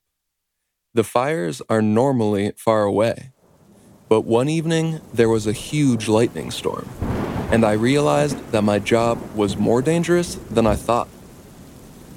The 0.94 1.04
fires 1.04 1.62
are 1.68 1.80
normally 1.80 2.54
far 2.56 2.82
away. 2.82 3.30
But 4.10 4.22
one 4.22 4.48
evening, 4.48 5.00
there 5.14 5.28
was 5.28 5.46
a 5.46 5.52
huge 5.52 6.08
lightning 6.08 6.50
storm, 6.50 6.88
and 7.52 7.64
I 7.64 7.74
realized 7.74 8.36
that 8.50 8.62
my 8.62 8.80
job 8.80 9.20
was 9.36 9.56
more 9.56 9.80
dangerous 9.82 10.34
than 10.50 10.66
I 10.66 10.74
thought. 10.74 11.06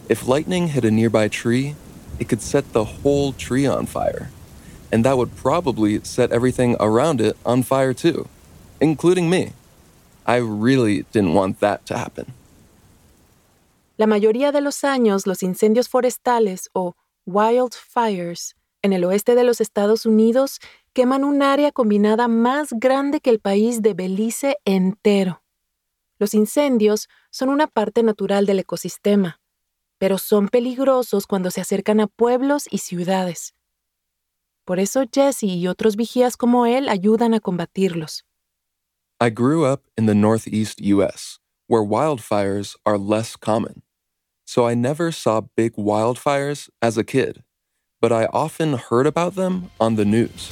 If 0.09 0.27
lightning 0.27 0.69
hit 0.69 0.85
a 0.85 0.89
nearby 0.89 1.27
tree, 1.27 1.75
it 2.17 2.27
could 2.27 2.41
set 2.41 2.73
the 2.73 2.83
whole 2.83 3.31
tree 3.31 3.67
on 3.67 3.85
fire, 3.85 4.31
and 4.91 5.05
that 5.05 5.19
would 5.19 5.35
probably 5.35 6.03
set 6.03 6.31
everything 6.31 6.75
around 6.79 7.21
it 7.21 7.37
on 7.45 7.61
fire 7.61 7.93
too, 7.93 8.27
including 8.81 9.29
me. 9.29 9.53
I 10.25 10.37
really 10.37 11.05
didn't 11.11 11.35
want 11.35 11.59
that 11.59 11.85
to 11.85 11.95
happen. 11.95 12.33
La 13.99 14.07
mayoría 14.07 14.51
de 14.51 14.61
los 14.61 14.81
años, 14.81 15.27
los 15.27 15.43
incendios 15.43 15.87
forestales 15.87 16.69
o 16.73 16.95
wildfires 17.27 18.55
en 18.81 18.93
el 18.93 19.03
oeste 19.05 19.35
de 19.35 19.43
los 19.43 19.61
Estados 19.61 20.07
Unidos 20.07 20.59
queman 20.93 21.23
un 21.23 21.41
área 21.41 21.71
combinada 21.71 22.27
más 22.27 22.69
grande 22.71 23.19
que 23.19 23.29
el 23.29 23.39
país 23.39 23.81
de 23.81 23.93
Belice 23.93 24.57
entero. 24.63 25.43
Los 26.19 26.33
incendios 26.33 27.09
son 27.31 27.49
una 27.49 27.67
parte 27.67 28.03
natural 28.03 28.45
del 28.45 28.59
ecosistema, 28.59 29.41
pero 29.97 30.17
son 30.17 30.47
peligrosos 30.47 31.27
cuando 31.27 31.51
se 31.51 31.61
acercan 31.61 31.99
a 31.99 32.07
pueblos 32.07 32.67
y 32.69 32.77
ciudades. 32.77 33.55
Por 34.65 34.79
eso 34.79 35.03
Jesse 35.11 35.43
y 35.43 35.67
otros 35.67 35.95
vigías 35.95 36.37
como 36.37 36.65
él 36.65 36.87
ayudan 36.87 37.33
a 37.33 37.39
combatirlos. 37.39 38.23
I 39.19 39.29
grew 39.29 39.65
up 39.65 39.83
in 39.97 40.05
the 40.05 40.15
Northeast 40.15 40.79
US, 40.81 41.39
where 41.67 41.83
wildfires 41.83 42.75
are 42.85 42.97
less 42.97 43.35
common. 43.35 43.83
So 44.45 44.69
I 44.69 44.75
never 44.75 45.11
saw 45.11 45.41
big 45.55 45.75
wildfires 45.75 46.69
as 46.81 46.97
a 46.97 47.03
kid. 47.03 47.43
but 48.03 48.11
I 48.11 48.25
often 48.33 48.73
heard 48.73 49.07
about 49.07 49.35
them 49.35 49.71
on 49.79 49.95
the 49.95 50.03
news. 50.03 50.51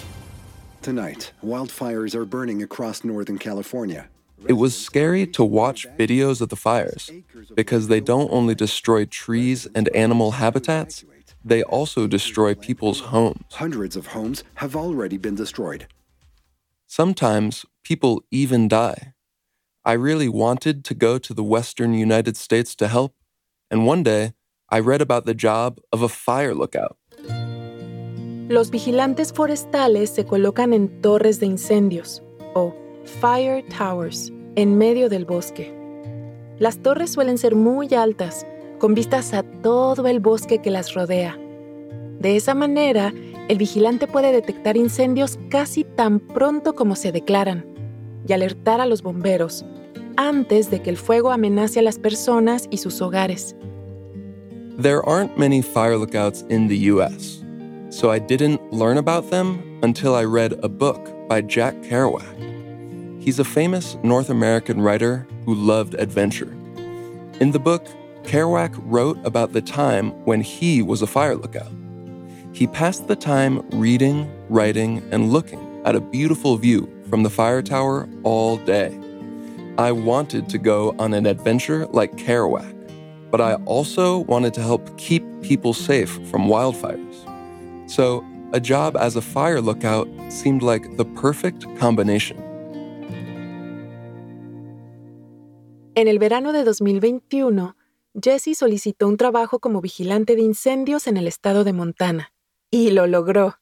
Tonight, 0.81 1.31
wildfires 1.43 2.15
are 2.15 2.25
burning 2.25 2.63
across 2.63 3.03
Northern 3.03 3.37
California. 3.37 4.09
It 4.47 4.53
was 4.53 4.75
scary 4.75 5.27
to 5.27 5.43
watch 5.43 5.85
videos 5.95 6.41
of 6.41 6.49
the 6.49 6.55
fires 6.55 7.11
because 7.53 7.87
they 7.87 7.99
don't 7.99 8.31
only 8.31 8.55
destroy 8.55 9.05
trees 9.05 9.67
and 9.75 9.89
animal 9.89 10.31
habitats, 10.31 11.05
they 11.45 11.61
also 11.61 12.07
destroy 12.07 12.55
people's 12.55 12.99
homes. 12.99 13.43
Hundreds 13.51 13.95
of 13.95 14.07
homes 14.07 14.43
have 14.55 14.75
already 14.75 15.17
been 15.17 15.35
destroyed. 15.35 15.85
Sometimes 16.87 17.63
people 17.83 18.23
even 18.31 18.67
die. 18.67 19.13
I 19.85 19.93
really 19.93 20.29
wanted 20.29 20.83
to 20.85 20.95
go 20.95 21.19
to 21.19 21.33
the 21.33 21.43
western 21.43 21.93
United 21.93 22.37
States 22.37 22.75
to 22.77 22.87
help, 22.87 23.13
and 23.69 23.85
one 23.85 24.01
day 24.01 24.33
I 24.69 24.79
read 24.79 25.01
about 25.01 25.27
the 25.27 25.35
job 25.35 25.79
of 25.91 26.01
a 26.01 26.09
fire 26.09 26.55
lookout. 26.55 26.97
Los 28.51 28.69
vigilantes 28.69 29.31
forestales 29.31 30.09
se 30.09 30.25
colocan 30.25 30.73
en 30.73 30.89
torres 31.01 31.39
de 31.39 31.45
incendios 31.45 32.21
o 32.53 32.73
fire 33.21 33.63
towers 33.77 34.33
en 34.55 34.77
medio 34.77 35.07
del 35.07 35.23
bosque. 35.23 35.73
Las 36.59 36.79
torres 36.79 37.11
suelen 37.11 37.37
ser 37.37 37.55
muy 37.55 37.93
altas, 37.93 38.45
con 38.77 38.93
vistas 38.93 39.33
a 39.33 39.43
todo 39.43 40.05
el 40.05 40.19
bosque 40.19 40.59
que 40.59 40.69
las 40.69 40.93
rodea. 40.93 41.39
De 42.19 42.35
esa 42.35 42.53
manera, 42.53 43.13
el 43.47 43.57
vigilante 43.57 44.05
puede 44.05 44.33
detectar 44.33 44.75
incendios 44.75 45.39
casi 45.47 45.85
tan 45.85 46.19
pronto 46.19 46.75
como 46.75 46.97
se 46.97 47.13
declaran 47.13 47.65
y 48.27 48.33
alertar 48.33 48.81
a 48.81 48.85
los 48.85 49.01
bomberos 49.01 49.63
antes 50.17 50.69
de 50.69 50.81
que 50.81 50.89
el 50.89 50.97
fuego 50.97 51.31
amenace 51.31 51.79
a 51.79 51.83
las 51.83 51.99
personas 51.99 52.67
y 52.69 52.79
sus 52.79 53.01
hogares. 53.01 53.55
Lookouts 54.77 56.45
US, 56.91 57.40
so 57.91 58.09
I 58.09 58.19
didn't 58.19 58.71
learn 58.71 58.97
about 58.97 59.29
them 59.29 59.79
until 59.83 60.15
I 60.15 60.23
read 60.23 60.53
a 60.63 60.69
book 60.69 61.27
by 61.27 61.41
Jack 61.41 61.75
Kerouac. 61.81 63.21
He's 63.21 63.37
a 63.37 63.43
famous 63.43 63.97
North 64.01 64.29
American 64.29 64.81
writer 64.81 65.27
who 65.45 65.53
loved 65.53 65.93
adventure. 65.95 66.51
In 67.41 67.51
the 67.51 67.59
book, 67.59 67.85
Kerouac 68.23 68.73
wrote 68.85 69.19
about 69.25 69.51
the 69.51 69.61
time 69.61 70.11
when 70.25 70.39
he 70.39 70.81
was 70.81 71.01
a 71.01 71.07
fire 71.07 71.35
lookout. 71.35 71.71
He 72.53 72.65
passed 72.65 73.09
the 73.09 73.15
time 73.15 73.67
reading, 73.71 74.31
writing, 74.47 75.03
and 75.11 75.29
looking 75.29 75.81
at 75.85 75.95
a 75.95 75.99
beautiful 75.99 76.55
view 76.55 76.89
from 77.09 77.23
the 77.23 77.29
fire 77.29 77.61
tower 77.61 78.07
all 78.23 78.55
day. 78.55 78.97
I 79.77 79.91
wanted 79.91 80.47
to 80.49 80.57
go 80.57 80.95
on 80.97 81.13
an 81.13 81.25
adventure 81.25 81.87
like 81.87 82.15
Kerouac, 82.15 83.29
but 83.29 83.41
I 83.41 83.55
also 83.65 84.19
wanted 84.19 84.53
to 84.53 84.61
help 84.61 84.97
keep 84.97 85.23
people 85.41 85.73
safe 85.73 86.11
from 86.29 86.47
wildfires. 86.47 87.30
So, 87.91 88.23
a 88.53 88.59
job 88.61 88.95
as 88.95 89.17
a 89.17 89.21
fire 89.21 89.59
lookout 89.59 90.07
seemed 90.29 90.63
like 90.63 90.95
the 90.95 91.03
perfect 91.03 91.65
combination. 91.77 92.37
En 95.95 96.07
el 96.07 96.17
verano 96.17 96.53
de 96.53 96.63
2021, 96.63 97.75
Jesse 98.13 98.55
solicitó 98.55 99.09
un 99.09 99.17
trabajo 99.17 99.59
como 99.59 99.81
vigilante 99.81 100.37
de 100.37 100.41
incendios 100.41 101.05
en 101.05 101.17
el 101.17 101.27
estado 101.27 101.65
de 101.65 101.73
Montana. 101.73 102.31
Y 102.71 102.91
lo 102.91 103.07
logró. 103.07 103.57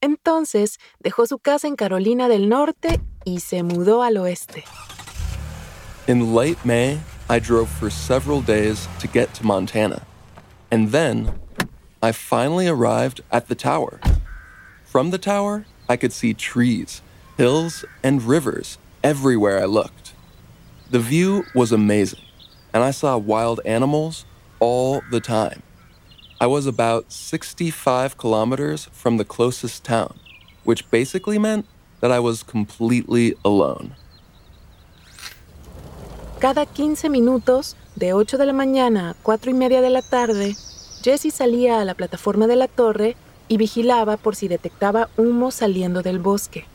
Entonces, 0.00 0.80
dejó 0.98 1.28
su 1.28 1.38
casa 1.38 1.68
en 1.68 1.76
Carolina 1.76 2.28
del 2.28 2.48
Norte 2.48 3.00
y 3.24 3.38
se 3.38 3.62
mudó 3.62 4.02
al 4.02 4.16
oeste. 4.16 4.64
In 6.08 6.34
late 6.34 6.58
May, 6.64 6.98
I 7.28 7.38
drove 7.38 7.68
for 7.68 7.88
several 7.88 8.40
days 8.40 8.88
to 8.98 9.06
get 9.06 9.32
to 9.34 9.44
Montana. 9.44 10.02
And 10.72 10.90
then, 10.90 11.28
I 12.02 12.12
finally 12.12 12.66
arrived 12.66 13.20
at 13.30 13.48
the 13.48 13.54
tower. 13.54 14.00
From 14.84 15.10
the 15.10 15.18
tower, 15.18 15.66
I 15.86 15.96
could 15.96 16.12
see 16.12 16.32
trees, 16.32 17.02
hills, 17.36 17.84
and 18.02 18.22
rivers 18.22 18.78
everywhere 19.04 19.60
I 19.60 19.66
looked. 19.66 20.14
The 20.90 20.98
view 20.98 21.44
was 21.54 21.72
amazing, 21.72 22.24
and 22.72 22.82
I 22.82 22.90
saw 22.90 23.18
wild 23.18 23.60
animals 23.66 24.24
all 24.60 25.02
the 25.10 25.20
time. 25.20 25.62
I 26.40 26.46
was 26.46 26.66
about 26.66 27.12
65 27.12 28.16
kilometers 28.16 28.88
from 28.92 29.18
the 29.18 29.24
closest 29.26 29.84
town, 29.84 30.18
which 30.64 30.90
basically 30.90 31.38
meant 31.38 31.66
that 32.00 32.10
I 32.10 32.18
was 32.18 32.42
completely 32.42 33.34
alone. 33.44 33.94
Cada 36.40 36.64
15 36.64 37.10
minutos, 37.10 37.74
de 37.94 38.14
8 38.14 38.38
de 38.38 38.46
la 38.46 38.54
mañana 38.54 39.10
a 39.10 39.14
4 39.22 39.50
y 39.50 39.54
media 39.54 39.82
de 39.82 39.90
la 39.90 40.00
tarde, 40.00 40.56
Jesse 41.02 41.32
salía 41.32 41.80
a 41.80 41.84
la 41.84 41.94
plataforma 41.94 42.46
de 42.46 42.56
la 42.56 42.68
torre 42.68 43.16
y 43.48 43.56
vigilaba 43.56 44.16
por 44.16 44.36
si 44.36 44.48
detectaba 44.48 45.08
humo 45.16 45.50
saliendo 45.50 46.02
del 46.02 46.18
bosque. 46.18 46.66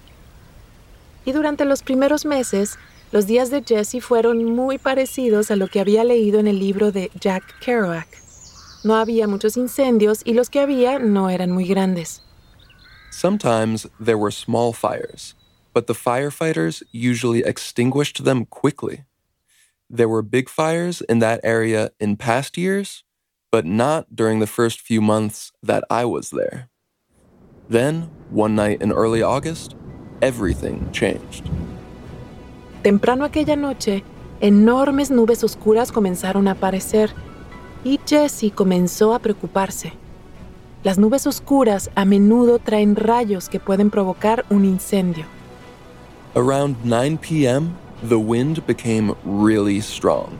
Y 1.25 1.31
durante 1.31 1.65
los 1.65 1.83
primeros 1.83 2.25
meses, 2.25 2.77
los 3.11 3.27
días 3.27 3.49
de 3.49 3.63
Jesse 3.63 4.01
fueron 4.01 4.43
muy 4.43 4.77
parecidos 4.77 5.51
a 5.51 5.55
lo 5.55 5.67
que 5.67 5.79
había 5.79 6.03
leído 6.03 6.39
en 6.39 6.47
el 6.47 6.59
libro 6.59 6.91
de 6.91 7.11
Jack 7.19 7.43
Kerouac. 7.59 8.07
No 8.83 8.95
había 8.95 9.27
muchos 9.27 9.57
incendios 9.57 10.21
y 10.25 10.33
los 10.33 10.49
que 10.49 10.59
había 10.59 10.99
no 10.99 11.29
eran 11.29 11.51
muy 11.51 11.65
grandes. 11.65 12.21
Sometimes 13.11 13.87
there 13.97 14.17
were 14.17 14.31
small 14.31 14.73
fires, 14.73 15.35
but 15.73 15.87
the 15.87 15.93
firefighters 15.93 16.83
usually 16.91 17.41
extinguished 17.45 18.25
them 18.25 18.45
quickly. 18.45 19.05
There 19.89 20.09
were 20.09 20.21
big 20.21 20.49
fires 20.49 21.01
in 21.07 21.19
that 21.19 21.39
area 21.41 21.91
in 21.99 22.17
past 22.17 22.57
years, 22.57 23.04
but 23.55 23.63
not 23.65 24.05
during 24.13 24.41
the 24.41 24.47
first 24.47 24.81
few 24.81 24.99
months 24.99 25.53
that 25.63 25.85
I 25.89 26.03
was 26.03 26.29
there. 26.31 26.67
Then, 27.69 28.09
one 28.29 28.53
night 28.53 28.81
in 28.81 28.91
early 28.91 29.21
August, 29.23 29.77
everything 30.21 30.91
changed. 30.91 31.49
Temprano 32.83 33.23
aquella 33.23 33.55
noche, 33.55 34.03
enormes 34.41 35.09
nubes 35.09 35.41
oscuras 35.45 35.89
comenzaron 35.89 36.49
a 36.49 36.51
aparecer 36.51 37.11
y 37.85 37.97
Jesse 38.05 38.51
comenzó 38.51 39.15
a 39.15 39.19
preocuparse. 39.19 39.93
Las 40.83 40.97
nubes 40.97 41.25
oscuras 41.25 41.89
a 41.95 42.03
menudo 42.03 42.59
traen 42.59 42.97
rayos 42.97 43.47
que 43.47 43.61
pueden 43.61 43.89
provocar 43.89 44.43
un 44.49 44.65
incendio. 44.65 45.23
Around 46.35 46.75
9 46.83 47.19
p.m., 47.19 47.77
the 48.03 48.19
wind 48.19 48.67
became 48.67 49.15
really 49.23 49.79
strong. 49.79 50.37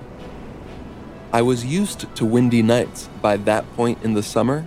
I 1.34 1.42
was 1.42 1.66
used 1.66 2.14
to 2.16 2.26
windy 2.26 2.62
nights 2.62 3.10
by 3.22 3.38
that 3.38 3.66
point 3.76 4.04
in 4.04 4.14
the 4.14 4.24
summer, 4.24 4.66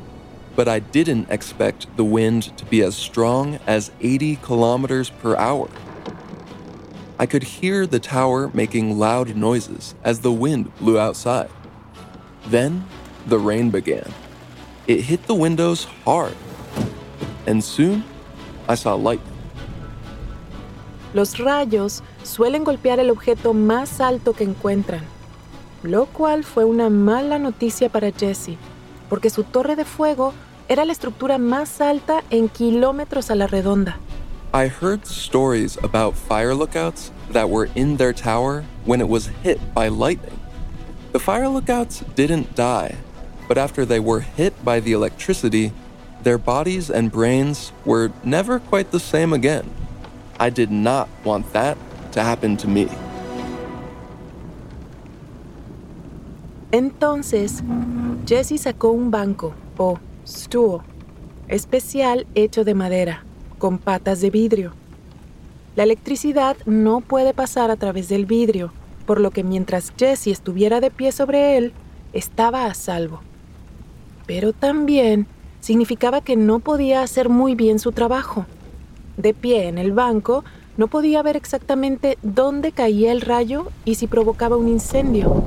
but 0.55 0.69
I 0.69 0.81
didn't 0.81 1.31
expect 1.31 1.87
the 1.97 2.05
wind 2.05 2.57
to 2.59 2.65
be 2.65 2.83
as 2.83 2.97
strong 2.97 3.59
as 3.67 3.91
80 4.01 4.37
kilometers 4.37 5.09
per 5.09 5.37
hour. 5.37 5.69
I 7.19 7.27
could 7.27 7.43
hear 7.43 7.87
the 7.87 7.99
tower 7.99 8.51
making 8.55 8.99
loud 8.99 9.35
noises 9.35 9.95
as 10.05 10.21
the 10.21 10.33
wind 10.33 10.77
blew 10.79 10.99
outside. 10.99 11.51
Then 12.47 12.85
the 13.27 13.39
rain 13.39 13.71
began. 13.71 14.13
It 14.87 15.03
hit 15.03 15.27
the 15.27 15.35
windows 15.35 15.85
hard, 16.05 16.37
and 17.47 17.63
soon 17.63 18.05
I 18.69 18.75
saw 18.75 18.95
light. 18.95 19.21
Los 21.15 21.39
rayos 21.39 22.03
suelen 22.23 22.65
golpear 22.65 22.99
el 23.01 23.11
objeto 23.11 23.55
más 23.55 24.01
alto 24.01 24.33
que 24.33 24.45
encuentran, 24.45 25.03
lo 25.83 26.07
cual 26.07 26.45
fue 26.45 26.65
una 26.65 26.91
mala 26.91 27.39
noticia 27.39 27.89
para 27.89 28.11
Jesse, 28.11 28.57
porque 29.09 29.31
su 29.31 29.45
torre 29.45 29.77
de 29.77 29.85
fuego 29.85 30.33
era 30.69 30.85
la 30.85 30.93
estructura 30.93 31.39
más 31.39 31.81
alta 31.81 32.23
en 32.31 32.49
kilómetros 32.49 33.31
a 33.31 33.35
la 33.35 33.47
redonda. 33.47 33.99
I 34.53 34.69
heard 34.69 35.07
stories 35.07 35.77
about 35.83 36.15
fire 36.15 36.55
lookouts 36.55 37.13
that 37.33 37.49
were 37.49 37.69
in 37.75 37.97
their 37.97 38.13
tower 38.13 38.65
when 38.87 39.01
it 39.01 39.09
was 39.09 39.31
hit 39.43 39.59
by 39.75 39.89
lightning. 39.89 40.39
The 41.13 41.19
fire 41.19 41.49
lookouts 41.49 42.03
didn't 42.15 42.55
die, 42.55 42.97
but 43.47 43.59
after 43.59 43.85
they 43.85 44.01
were 44.01 44.21
hit 44.21 44.53
by 44.65 44.81
the 44.81 44.93
electricity, 44.93 45.73
their 46.23 46.39
bodies 46.39 46.91
and 46.91 47.13
brains 47.13 47.73
were 47.85 48.11
never 48.25 48.59
quite 48.59 48.91
the 48.91 49.01
same 49.01 49.33
again. 49.33 49.71
I 50.39 50.51
did 50.51 50.71
not 50.71 51.09
want 51.25 51.53
that 51.53 51.79
to 52.13 52.23
happen 52.23 52.57
to 52.59 52.69
me. 52.69 52.89
Entonces, 56.71 57.63
Jesse 58.27 58.61
sacó 58.61 58.91
un 58.91 59.11
banco, 59.11 59.55
o 59.79 59.99
stool, 60.27 60.83
especial 61.49 62.27
hecho 62.35 62.65
de 62.65 62.75
madera, 62.75 63.25
con 63.59 63.79
patas 63.79 64.21
de 64.21 64.29
vidrio. 64.29 64.73
La 65.77 65.85
electricidad 65.85 66.57
no 66.67 67.01
puede 67.01 67.33
pasar 67.33 67.71
a 67.71 67.77
través 67.77 68.11
del 68.11 68.27
vidrio, 68.27 68.73
por 69.07 69.19
lo 69.21 69.31
que 69.31 69.45
mientras 69.45 69.95
Jesse 69.97 70.27
estuviera 70.27 70.81
de 70.81 70.91
pie 70.91 71.11
sobre 71.13 71.57
él, 71.57 71.73
estaba 72.13 72.67
a 72.67 72.75
salvo. 72.75 73.21
Pero 74.27 74.53
también 74.53 75.27
significaba 75.61 76.21
que 76.21 76.37
no 76.37 76.59
podía 76.59 77.03
hacer 77.03 77.31
muy 77.31 77.55
bien 77.55 77.79
su 77.79 77.93
trabajo. 77.93 78.45
De 79.17 79.33
pie 79.33 79.69
en 79.69 79.79
el 79.79 79.93
banco, 79.93 80.45
no 80.77 80.89
podía 80.89 81.23
ver 81.23 81.37
exactamente 81.37 82.19
dónde 82.23 82.73
caía 82.73 83.11
el 83.11 83.23
rayo 83.23 83.69
y 83.87 83.95
si 83.95 84.07
provocaba 84.07 84.57
un 84.57 84.69
incendio. 84.69 85.43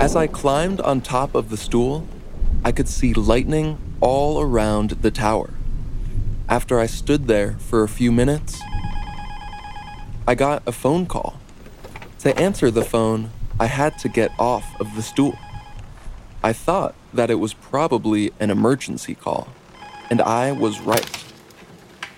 As 0.00 0.16
I 0.16 0.26
climbed 0.26 0.80
on 0.80 1.02
top 1.02 1.34
of 1.34 1.50
the 1.50 1.58
stool, 1.58 2.08
I 2.64 2.72
could 2.72 2.88
see 2.88 3.12
lightning 3.12 3.76
all 4.00 4.40
around 4.40 4.92
the 5.02 5.10
tower. 5.10 5.50
After 6.48 6.80
I 6.80 6.86
stood 6.86 7.26
there 7.26 7.58
for 7.58 7.82
a 7.82 7.88
few 7.88 8.10
minutes, 8.10 8.58
I 10.26 10.34
got 10.34 10.62
a 10.66 10.72
phone 10.72 11.04
call. 11.04 11.38
To 12.20 12.34
answer 12.38 12.70
the 12.70 12.82
phone, 12.82 13.30
I 13.60 13.66
had 13.66 13.98
to 13.98 14.08
get 14.08 14.32
off 14.38 14.64
of 14.80 14.96
the 14.96 15.02
stool. 15.02 15.38
I 16.42 16.54
thought 16.54 16.94
that 17.12 17.30
it 17.30 17.38
was 17.38 17.52
probably 17.52 18.32
an 18.40 18.50
emergency 18.50 19.14
call, 19.14 19.48
and 20.08 20.22
I 20.22 20.50
was 20.50 20.80
right. 20.80 21.24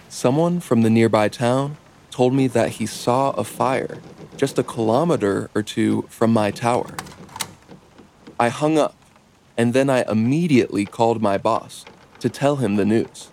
Someone 0.08 0.60
from 0.60 0.82
the 0.82 0.90
nearby 0.90 1.28
town 1.28 1.78
told 2.12 2.32
me 2.32 2.46
that 2.46 2.78
he 2.78 2.86
saw 2.86 3.30
a 3.32 3.42
fire 3.42 3.98
just 4.36 4.58
a 4.58 4.62
kilometer 4.62 5.50
or 5.54 5.62
two 5.62 6.02
from 6.08 6.32
my 6.32 6.50
tower. 6.50 6.96
I 8.42 8.48
hung 8.48 8.76
up, 8.76 8.96
and 9.56 9.72
then 9.72 9.88
I 9.88 10.02
immediately 10.10 10.84
called 10.84 11.22
my 11.22 11.38
boss 11.38 11.84
to 12.18 12.28
tell 12.28 12.56
him 12.56 12.74
the 12.74 12.84
news. 12.84 13.28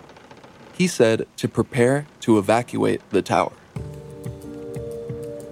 He 0.78 0.88
said 0.88 1.26
to 1.38 1.48
prepare 1.48 2.06
to 2.22 2.38
evacuate 2.38 3.02
the 3.10 3.24
tower. 3.24 3.54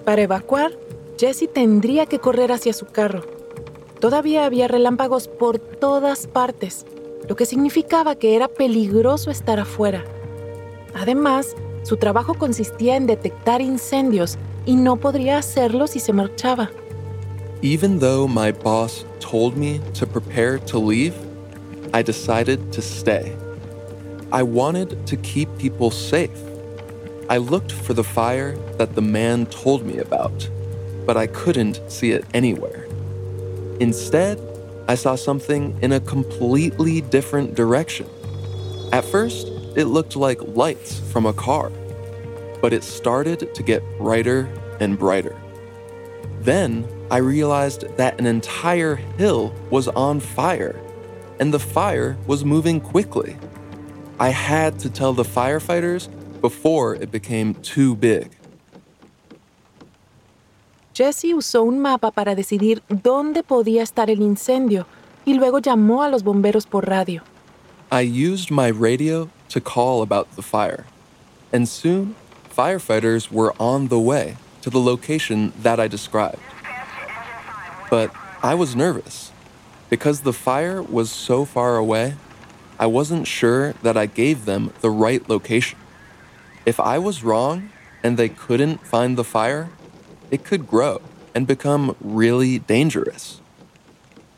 Para 0.05 0.21
evacuar, 0.21 0.73
Jesse 1.17 1.47
tendría 1.47 2.05
que 2.05 2.19
correr 2.19 2.51
hacia 2.51 2.71
su 2.71 2.85
carro. 2.85 3.23
Todavía 3.99 4.45
había 4.45 4.67
relámpagos 4.67 5.27
por 5.27 5.57
todas 5.57 6.27
partes, 6.27 6.85
lo 7.27 7.35
que 7.35 7.47
significaba 7.47 8.13
que 8.13 8.35
era 8.35 8.47
peligroso 8.47 9.31
estar 9.31 9.59
afuera. 9.59 10.05
Además, 10.93 11.55
su 11.81 11.97
trabajo 11.97 12.35
consistía 12.35 12.95
en 12.95 13.07
detectar 13.07 13.61
incendios 13.61 14.37
y 14.67 14.75
no 14.75 14.97
podría 14.97 15.39
hacerlo 15.39 15.87
si 15.87 15.99
se 15.99 16.13
marchaba. 16.13 16.69
Even 17.63 17.97
though 17.97 18.27
my 18.27 18.51
boss 18.51 19.03
told 19.27 19.57
me 19.57 19.81
to 19.93 20.07
prepare 20.07 20.57
to 20.71 20.79
leave, 20.79 21.15
I 21.93 22.01
decided 22.01 22.71
to 22.73 22.81
stay. 22.81 23.35
I 24.31 24.43
wanted 24.43 25.05
to 25.07 25.17
keep 25.17 25.49
people 25.57 25.91
safe. 25.91 26.39
I 27.29 27.37
looked 27.37 27.71
for 27.71 27.93
the 27.93 28.03
fire 28.03 28.55
that 28.77 28.95
the 28.95 29.01
man 29.01 29.45
told 29.47 29.85
me 29.85 29.97
about, 29.97 30.49
but 31.05 31.17
I 31.17 31.27
couldn't 31.27 31.81
see 31.87 32.11
it 32.11 32.25
anywhere. 32.33 32.87
Instead, 33.79 34.39
I 34.87 34.95
saw 34.95 35.15
something 35.15 35.77
in 35.81 35.91
a 35.91 35.99
completely 35.99 37.01
different 37.01 37.55
direction. 37.55 38.07
At 38.93 39.03
first, 39.03 39.47
it 39.75 39.85
looked 39.85 40.15
like 40.15 40.39
lights 40.55 40.99
from 41.11 41.25
a 41.25 41.33
car 41.33 41.71
but 42.61 42.73
it 42.73 42.83
started 42.83 43.53
to 43.53 43.63
get 43.63 43.83
brighter 43.97 44.49
and 44.79 44.97
brighter. 44.97 45.35
Then 46.41 46.87
I 47.09 47.17
realized 47.17 47.95
that 47.95 48.19
an 48.19 48.25
entire 48.25 48.95
hill 48.95 49.53
was 49.69 49.87
on 49.87 50.19
fire, 50.19 50.75
and 51.39 51.53
the 51.53 51.59
fire 51.59 52.17
was 52.27 52.43
moving 52.43 52.81
quickly. 52.81 53.37
I 54.19 54.29
had 54.29 54.77
to 54.79 54.89
tell 54.89 55.13
the 55.13 55.23
firefighters 55.23 56.09
before 56.41 56.95
it 56.95 57.09
became 57.09 57.53
too 57.61 57.95
big. 57.95 58.31
Jesse 60.93 61.33
usó 61.33 61.63
un 61.63 61.79
mapa 61.79 62.11
para 62.11 62.35
decidir 62.35 62.81
dónde 62.89 63.43
podía 63.43 63.83
estar 63.83 64.09
el 64.09 64.21
incendio 64.21 64.85
y 65.25 65.35
luego 65.35 65.59
llamó 65.59 66.03
a 66.03 66.09
los 66.09 66.23
bomberos 66.23 66.65
por 66.65 66.85
radio. 66.89 67.21
I 67.89 68.01
used 68.01 68.51
my 68.51 68.67
radio 68.67 69.29
to 69.49 69.61
call 69.61 70.01
about 70.01 70.35
the 70.35 70.41
fire, 70.41 70.85
and 71.53 71.69
soon 71.69 72.15
firefighters 72.53 73.31
were 73.31 73.53
on 73.59 73.87
the 73.87 73.99
way 73.99 74.35
to 74.61 74.69
the 74.69 74.79
location 74.79 75.53
that 75.61 75.79
I 75.79 75.87
described. 75.87 76.39
But 77.89 78.11
I 78.43 78.55
was 78.55 78.75
nervous. 78.75 79.31
Because 79.89 80.21
the 80.21 80.33
fire 80.33 80.81
was 80.81 81.09
so 81.09 81.45
far 81.45 81.77
away, 81.77 82.15
I 82.77 82.87
wasn't 82.87 83.25
sure 83.27 83.73
that 83.83 83.95
I 83.95 84.05
gave 84.05 84.45
them 84.45 84.71
the 84.81 84.89
right 84.89 85.27
location. 85.29 85.79
If 86.65 86.79
I 86.79 86.99
was 86.99 87.23
wrong 87.23 87.69
and 88.03 88.17
they 88.17 88.29
couldn't 88.29 88.85
find 88.85 89.17
the 89.17 89.23
fire, 89.23 89.69
it 90.29 90.43
could 90.43 90.67
grow 90.67 91.01
and 91.33 91.47
become 91.47 91.95
really 92.01 92.59
dangerous. 92.59 93.41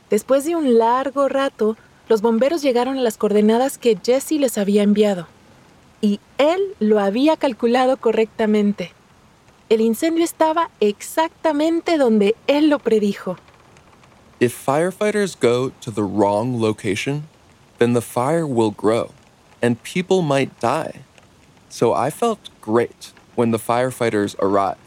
Después 0.09 0.45
de 0.45 0.55
un 0.55 0.77
largo 0.77 1.27
rato, 1.27 1.77
los 2.07 2.21
bomberos 2.21 2.62
llegaron 2.62 2.97
a 2.97 3.01
las 3.01 3.17
coordenadas 3.17 3.77
que 3.77 3.97
Jesse 4.01 4.39
les 4.39 4.57
había 4.57 4.83
enviado. 4.83 5.27
y 6.01 6.19
él 6.38 6.62
lo 6.79 6.99
había 6.99 7.38
calculado 7.38 7.97
correctamente. 7.97 8.93
El 9.69 9.82
incendio 9.82 10.23
estaba 10.23 10.71
exactamente 10.79 11.97
donde 11.97 12.36
él 12.47 12.69
lo 12.69 12.79
predijo. 12.79 13.38
If 14.39 14.53
firefighters 14.53 15.36
go 15.39 15.71
to 15.82 15.91
the 15.91 16.03
wrong 16.03 16.60
location, 16.60 17.27
then 17.77 17.93
the 17.93 18.01
fire 18.01 18.47
will 18.47 18.71
grow 18.71 19.12
and 19.62 19.82
people 19.84 20.21
might 20.21 20.60
die. 20.60 21.01
So 21.69 21.93
I 21.93 22.10
felt 22.10 22.49
great 22.62 23.13
when 23.36 23.51
the 23.51 23.60
firefighters 23.60 24.36
arrived. 24.39 24.79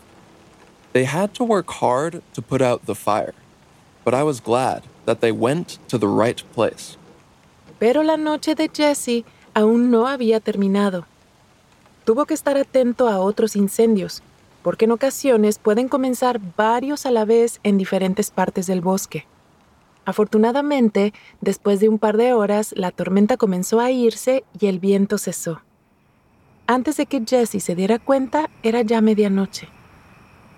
They 0.93 1.05
had 1.05 1.33
to 1.35 1.45
work 1.45 1.71
hard 1.81 2.23
to 2.35 2.43
put 2.43 2.61
out 2.61 2.87
the 2.87 2.95
fire, 2.95 3.35
but 4.05 4.15
I 4.15 4.23
was 4.23 4.41
glad 4.41 4.83
that 5.07 5.21
they 5.21 5.33
went 5.33 5.79
to 5.89 5.97
the 5.99 6.09
right 6.09 6.43
place. 6.53 6.97
Pero 7.79 8.03
la 8.03 8.17
noche 8.17 8.55
de 8.55 8.69
Jesse 8.69 9.25
aún 9.55 9.91
no 9.91 10.07
había 10.07 10.41
terminado. 10.41 11.05
Tuvo 12.05 12.27
que 12.27 12.35
estar 12.35 12.57
atento 12.57 13.09
a 13.09 13.21
otros 13.21 13.55
incendios, 13.57 14.23
porque 14.63 14.85
en 14.85 14.93
ocasiones 14.93 15.59
pueden 15.59 15.89
comenzar 15.89 16.41
varios 16.57 17.07
a 17.07 17.11
la 17.11 17.25
vez 17.25 17.61
en 17.63 17.79
diferentes 17.79 18.31
partes 18.31 18.67
del 18.67 18.81
bosque. 18.81 19.27
Afortunadamente, 20.05 21.13
después 21.41 21.81
de 21.81 21.89
un 21.89 21.99
par 21.99 22.17
de 22.17 22.33
horas, 22.33 22.75
la 22.77 22.91
tormenta 22.91 23.37
comenzó 23.37 23.81
a 23.81 23.91
irse 23.91 24.45
y 24.59 24.67
el 24.67 24.79
viento 24.79 25.19
cesó. 25.19 25.63
Antes 26.67 26.97
de 26.97 27.07
que 27.07 27.23
Jesse 27.25 27.63
se 27.63 27.75
diera 27.75 27.99
cuenta, 27.99 28.49
era 28.63 28.83
ya 28.83 29.01
medianoche. 29.01 29.69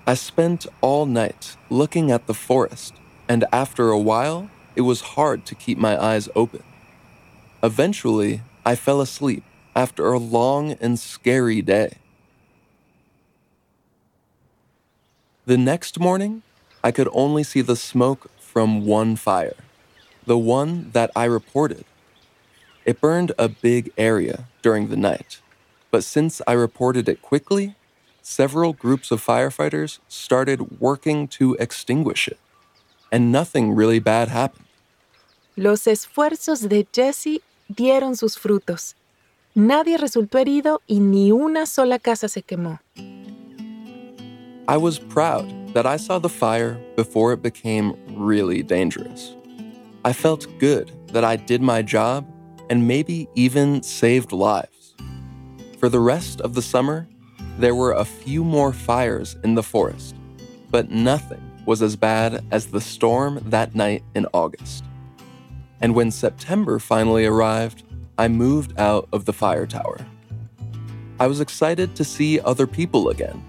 I 0.06 0.14
spent 0.14 0.66
all 0.80 1.06
night 1.06 1.56
looking 1.70 2.10
at 2.10 2.26
the 2.26 2.34
forest, 2.34 2.94
and 3.26 3.46
after 3.52 3.90
a 3.90 3.98
while, 3.98 4.48
it 4.76 4.82
was 4.82 5.14
hard 5.16 5.46
to 5.46 5.54
keep 5.54 5.78
my 5.78 5.96
eyes 5.96 6.28
open. 6.34 6.62
Eventually, 7.62 8.42
I 8.66 8.76
fell 8.76 9.00
asleep 9.00 9.42
after 9.74 10.12
a 10.12 10.18
long 10.18 10.76
and 10.80 10.98
scary 10.98 11.62
day. 11.62 11.98
The 15.46 15.58
next 15.58 16.00
morning, 16.00 16.42
I 16.82 16.90
could 16.90 17.08
only 17.12 17.42
see 17.44 17.60
the 17.60 17.76
smoke 17.76 18.30
from 18.38 18.86
one 18.86 19.14
fire, 19.14 19.56
the 20.24 20.38
one 20.38 20.90
that 20.92 21.10
I 21.14 21.24
reported. 21.24 21.84
It 22.86 22.98
burned 22.98 23.32
a 23.38 23.48
big 23.48 23.92
area 23.98 24.44
during 24.62 24.88
the 24.88 24.96
night, 24.96 25.42
but 25.90 26.02
since 26.02 26.40
I 26.46 26.52
reported 26.54 27.10
it 27.10 27.20
quickly, 27.20 27.74
several 28.22 28.72
groups 28.72 29.10
of 29.10 29.22
firefighters 29.22 29.98
started 30.08 30.80
working 30.80 31.28
to 31.36 31.56
extinguish 31.60 32.26
it, 32.26 32.38
and 33.12 33.30
nothing 33.30 33.74
really 33.74 33.98
bad 33.98 34.28
happened. 34.28 34.64
Los 35.58 35.86
esfuerzos 35.86 36.70
de 36.70 36.86
Jesse 36.90 37.42
dieron 37.68 38.16
sus 38.16 38.38
frutos. 38.38 38.94
Nadie 39.54 39.98
resultó 39.98 40.38
herido 40.38 40.80
y 40.86 41.00
ni 41.00 41.32
una 41.32 41.66
sola 41.66 41.98
casa 41.98 42.28
se 42.28 42.40
quemó. 42.40 42.80
I 44.66 44.78
was 44.78 44.98
proud 44.98 45.74
that 45.74 45.84
I 45.84 45.98
saw 45.98 46.18
the 46.18 46.30
fire 46.30 46.80
before 46.96 47.34
it 47.34 47.42
became 47.42 47.94
really 48.16 48.62
dangerous. 48.62 49.34
I 50.06 50.14
felt 50.14 50.46
good 50.58 50.90
that 51.08 51.22
I 51.22 51.36
did 51.36 51.60
my 51.60 51.82
job 51.82 52.26
and 52.70 52.88
maybe 52.88 53.28
even 53.34 53.82
saved 53.82 54.32
lives. 54.32 54.94
For 55.78 55.90
the 55.90 56.00
rest 56.00 56.40
of 56.40 56.54
the 56.54 56.62
summer, 56.62 57.06
there 57.58 57.74
were 57.74 57.92
a 57.92 58.06
few 58.06 58.42
more 58.42 58.72
fires 58.72 59.36
in 59.44 59.54
the 59.54 59.62
forest, 59.62 60.16
but 60.70 60.90
nothing 60.90 61.42
was 61.66 61.82
as 61.82 61.94
bad 61.94 62.42
as 62.50 62.68
the 62.68 62.80
storm 62.80 63.40
that 63.44 63.74
night 63.74 64.02
in 64.14 64.26
August. 64.32 64.82
And 65.82 65.94
when 65.94 66.10
September 66.10 66.78
finally 66.78 67.26
arrived, 67.26 67.82
I 68.16 68.28
moved 68.28 68.78
out 68.78 69.08
of 69.12 69.26
the 69.26 69.34
fire 69.34 69.66
tower. 69.66 69.98
I 71.20 71.26
was 71.26 71.42
excited 71.42 71.94
to 71.96 72.04
see 72.04 72.40
other 72.40 72.66
people 72.66 73.10
again, 73.10 73.44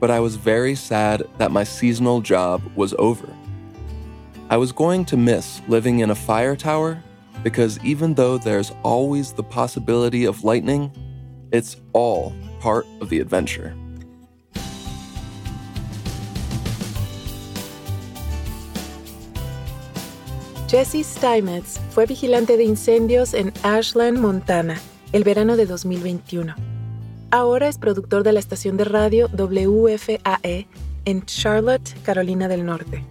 but 0.00 0.10
I 0.10 0.18
was 0.18 0.34
very 0.34 0.74
sad 0.74 1.22
that 1.36 1.52
my 1.52 1.62
seasonal 1.62 2.22
job 2.22 2.62
was 2.74 2.94
over. 2.98 3.28
I 4.48 4.56
was 4.56 4.72
going 4.72 5.04
to 5.04 5.16
miss 5.16 5.60
living 5.68 6.00
in 6.00 6.10
a 6.10 6.14
fire 6.14 6.56
tower 6.56 7.00
because 7.44 7.78
even 7.84 8.14
though 8.14 8.38
there's 8.38 8.72
always 8.82 9.32
the 9.32 9.42
possibility 9.42 10.24
of 10.24 10.42
lightning, 10.42 10.90
it's 11.52 11.76
all 11.92 12.34
part 12.58 12.86
of 13.00 13.10
the 13.10 13.20
adventure. 13.20 13.76
Jesse 20.66 21.02
Steinmetz 21.02 21.80
fue 21.90 22.06
vigilante 22.06 22.56
de 22.56 22.64
incendios 22.64 23.34
en 23.34 23.52
Ashland, 23.64 24.18
Montana, 24.20 24.80
el 25.12 25.24
verano 25.24 25.56
de 25.56 25.66
2021. 25.66 26.69
Ahora 27.32 27.68
es 27.68 27.78
productor 27.78 28.24
de 28.24 28.32
la 28.32 28.40
estación 28.40 28.76
de 28.76 28.82
radio 28.82 29.28
WFAE 29.28 30.66
en 31.04 31.24
Charlotte, 31.26 31.94
Carolina 32.02 32.48
del 32.48 32.66
Norte. 32.66 33.04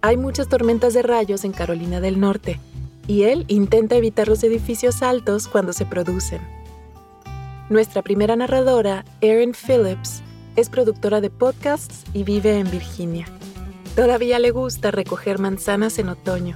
Hay 0.00 0.16
muchas 0.16 0.48
tormentas 0.48 0.94
de 0.94 1.02
rayos 1.02 1.44
en 1.44 1.50
Carolina 1.50 2.00
del 2.00 2.20
Norte, 2.20 2.60
y 3.08 3.24
él 3.24 3.44
intenta 3.48 3.96
evitar 3.96 4.28
los 4.28 4.44
edificios 4.44 5.02
altos 5.02 5.48
cuando 5.48 5.72
se 5.72 5.86
producen. 5.86 6.40
Nuestra 7.68 8.02
primera 8.02 8.36
narradora, 8.36 9.04
Erin 9.20 9.54
Phillips, 9.54 10.22
es 10.54 10.70
productora 10.70 11.20
de 11.20 11.30
podcasts 11.30 12.04
y 12.14 12.22
vive 12.22 12.60
en 12.60 12.70
Virginia. 12.70 13.26
Todavía 13.96 14.38
le 14.38 14.52
gusta 14.52 14.92
recoger 14.92 15.40
manzanas 15.40 15.98
en 15.98 16.10
otoño. 16.10 16.54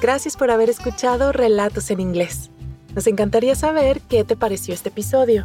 Gracias 0.00 0.36
por 0.36 0.50
haber 0.50 0.68
escuchado 0.68 1.30
Relatos 1.30 1.92
en 1.92 2.00
Inglés. 2.00 2.50
Nos 2.96 3.06
encantaría 3.06 3.54
saber 3.54 4.00
qué 4.00 4.24
te 4.24 4.36
pareció 4.36 4.74
este 4.74 4.88
episodio. 4.88 5.44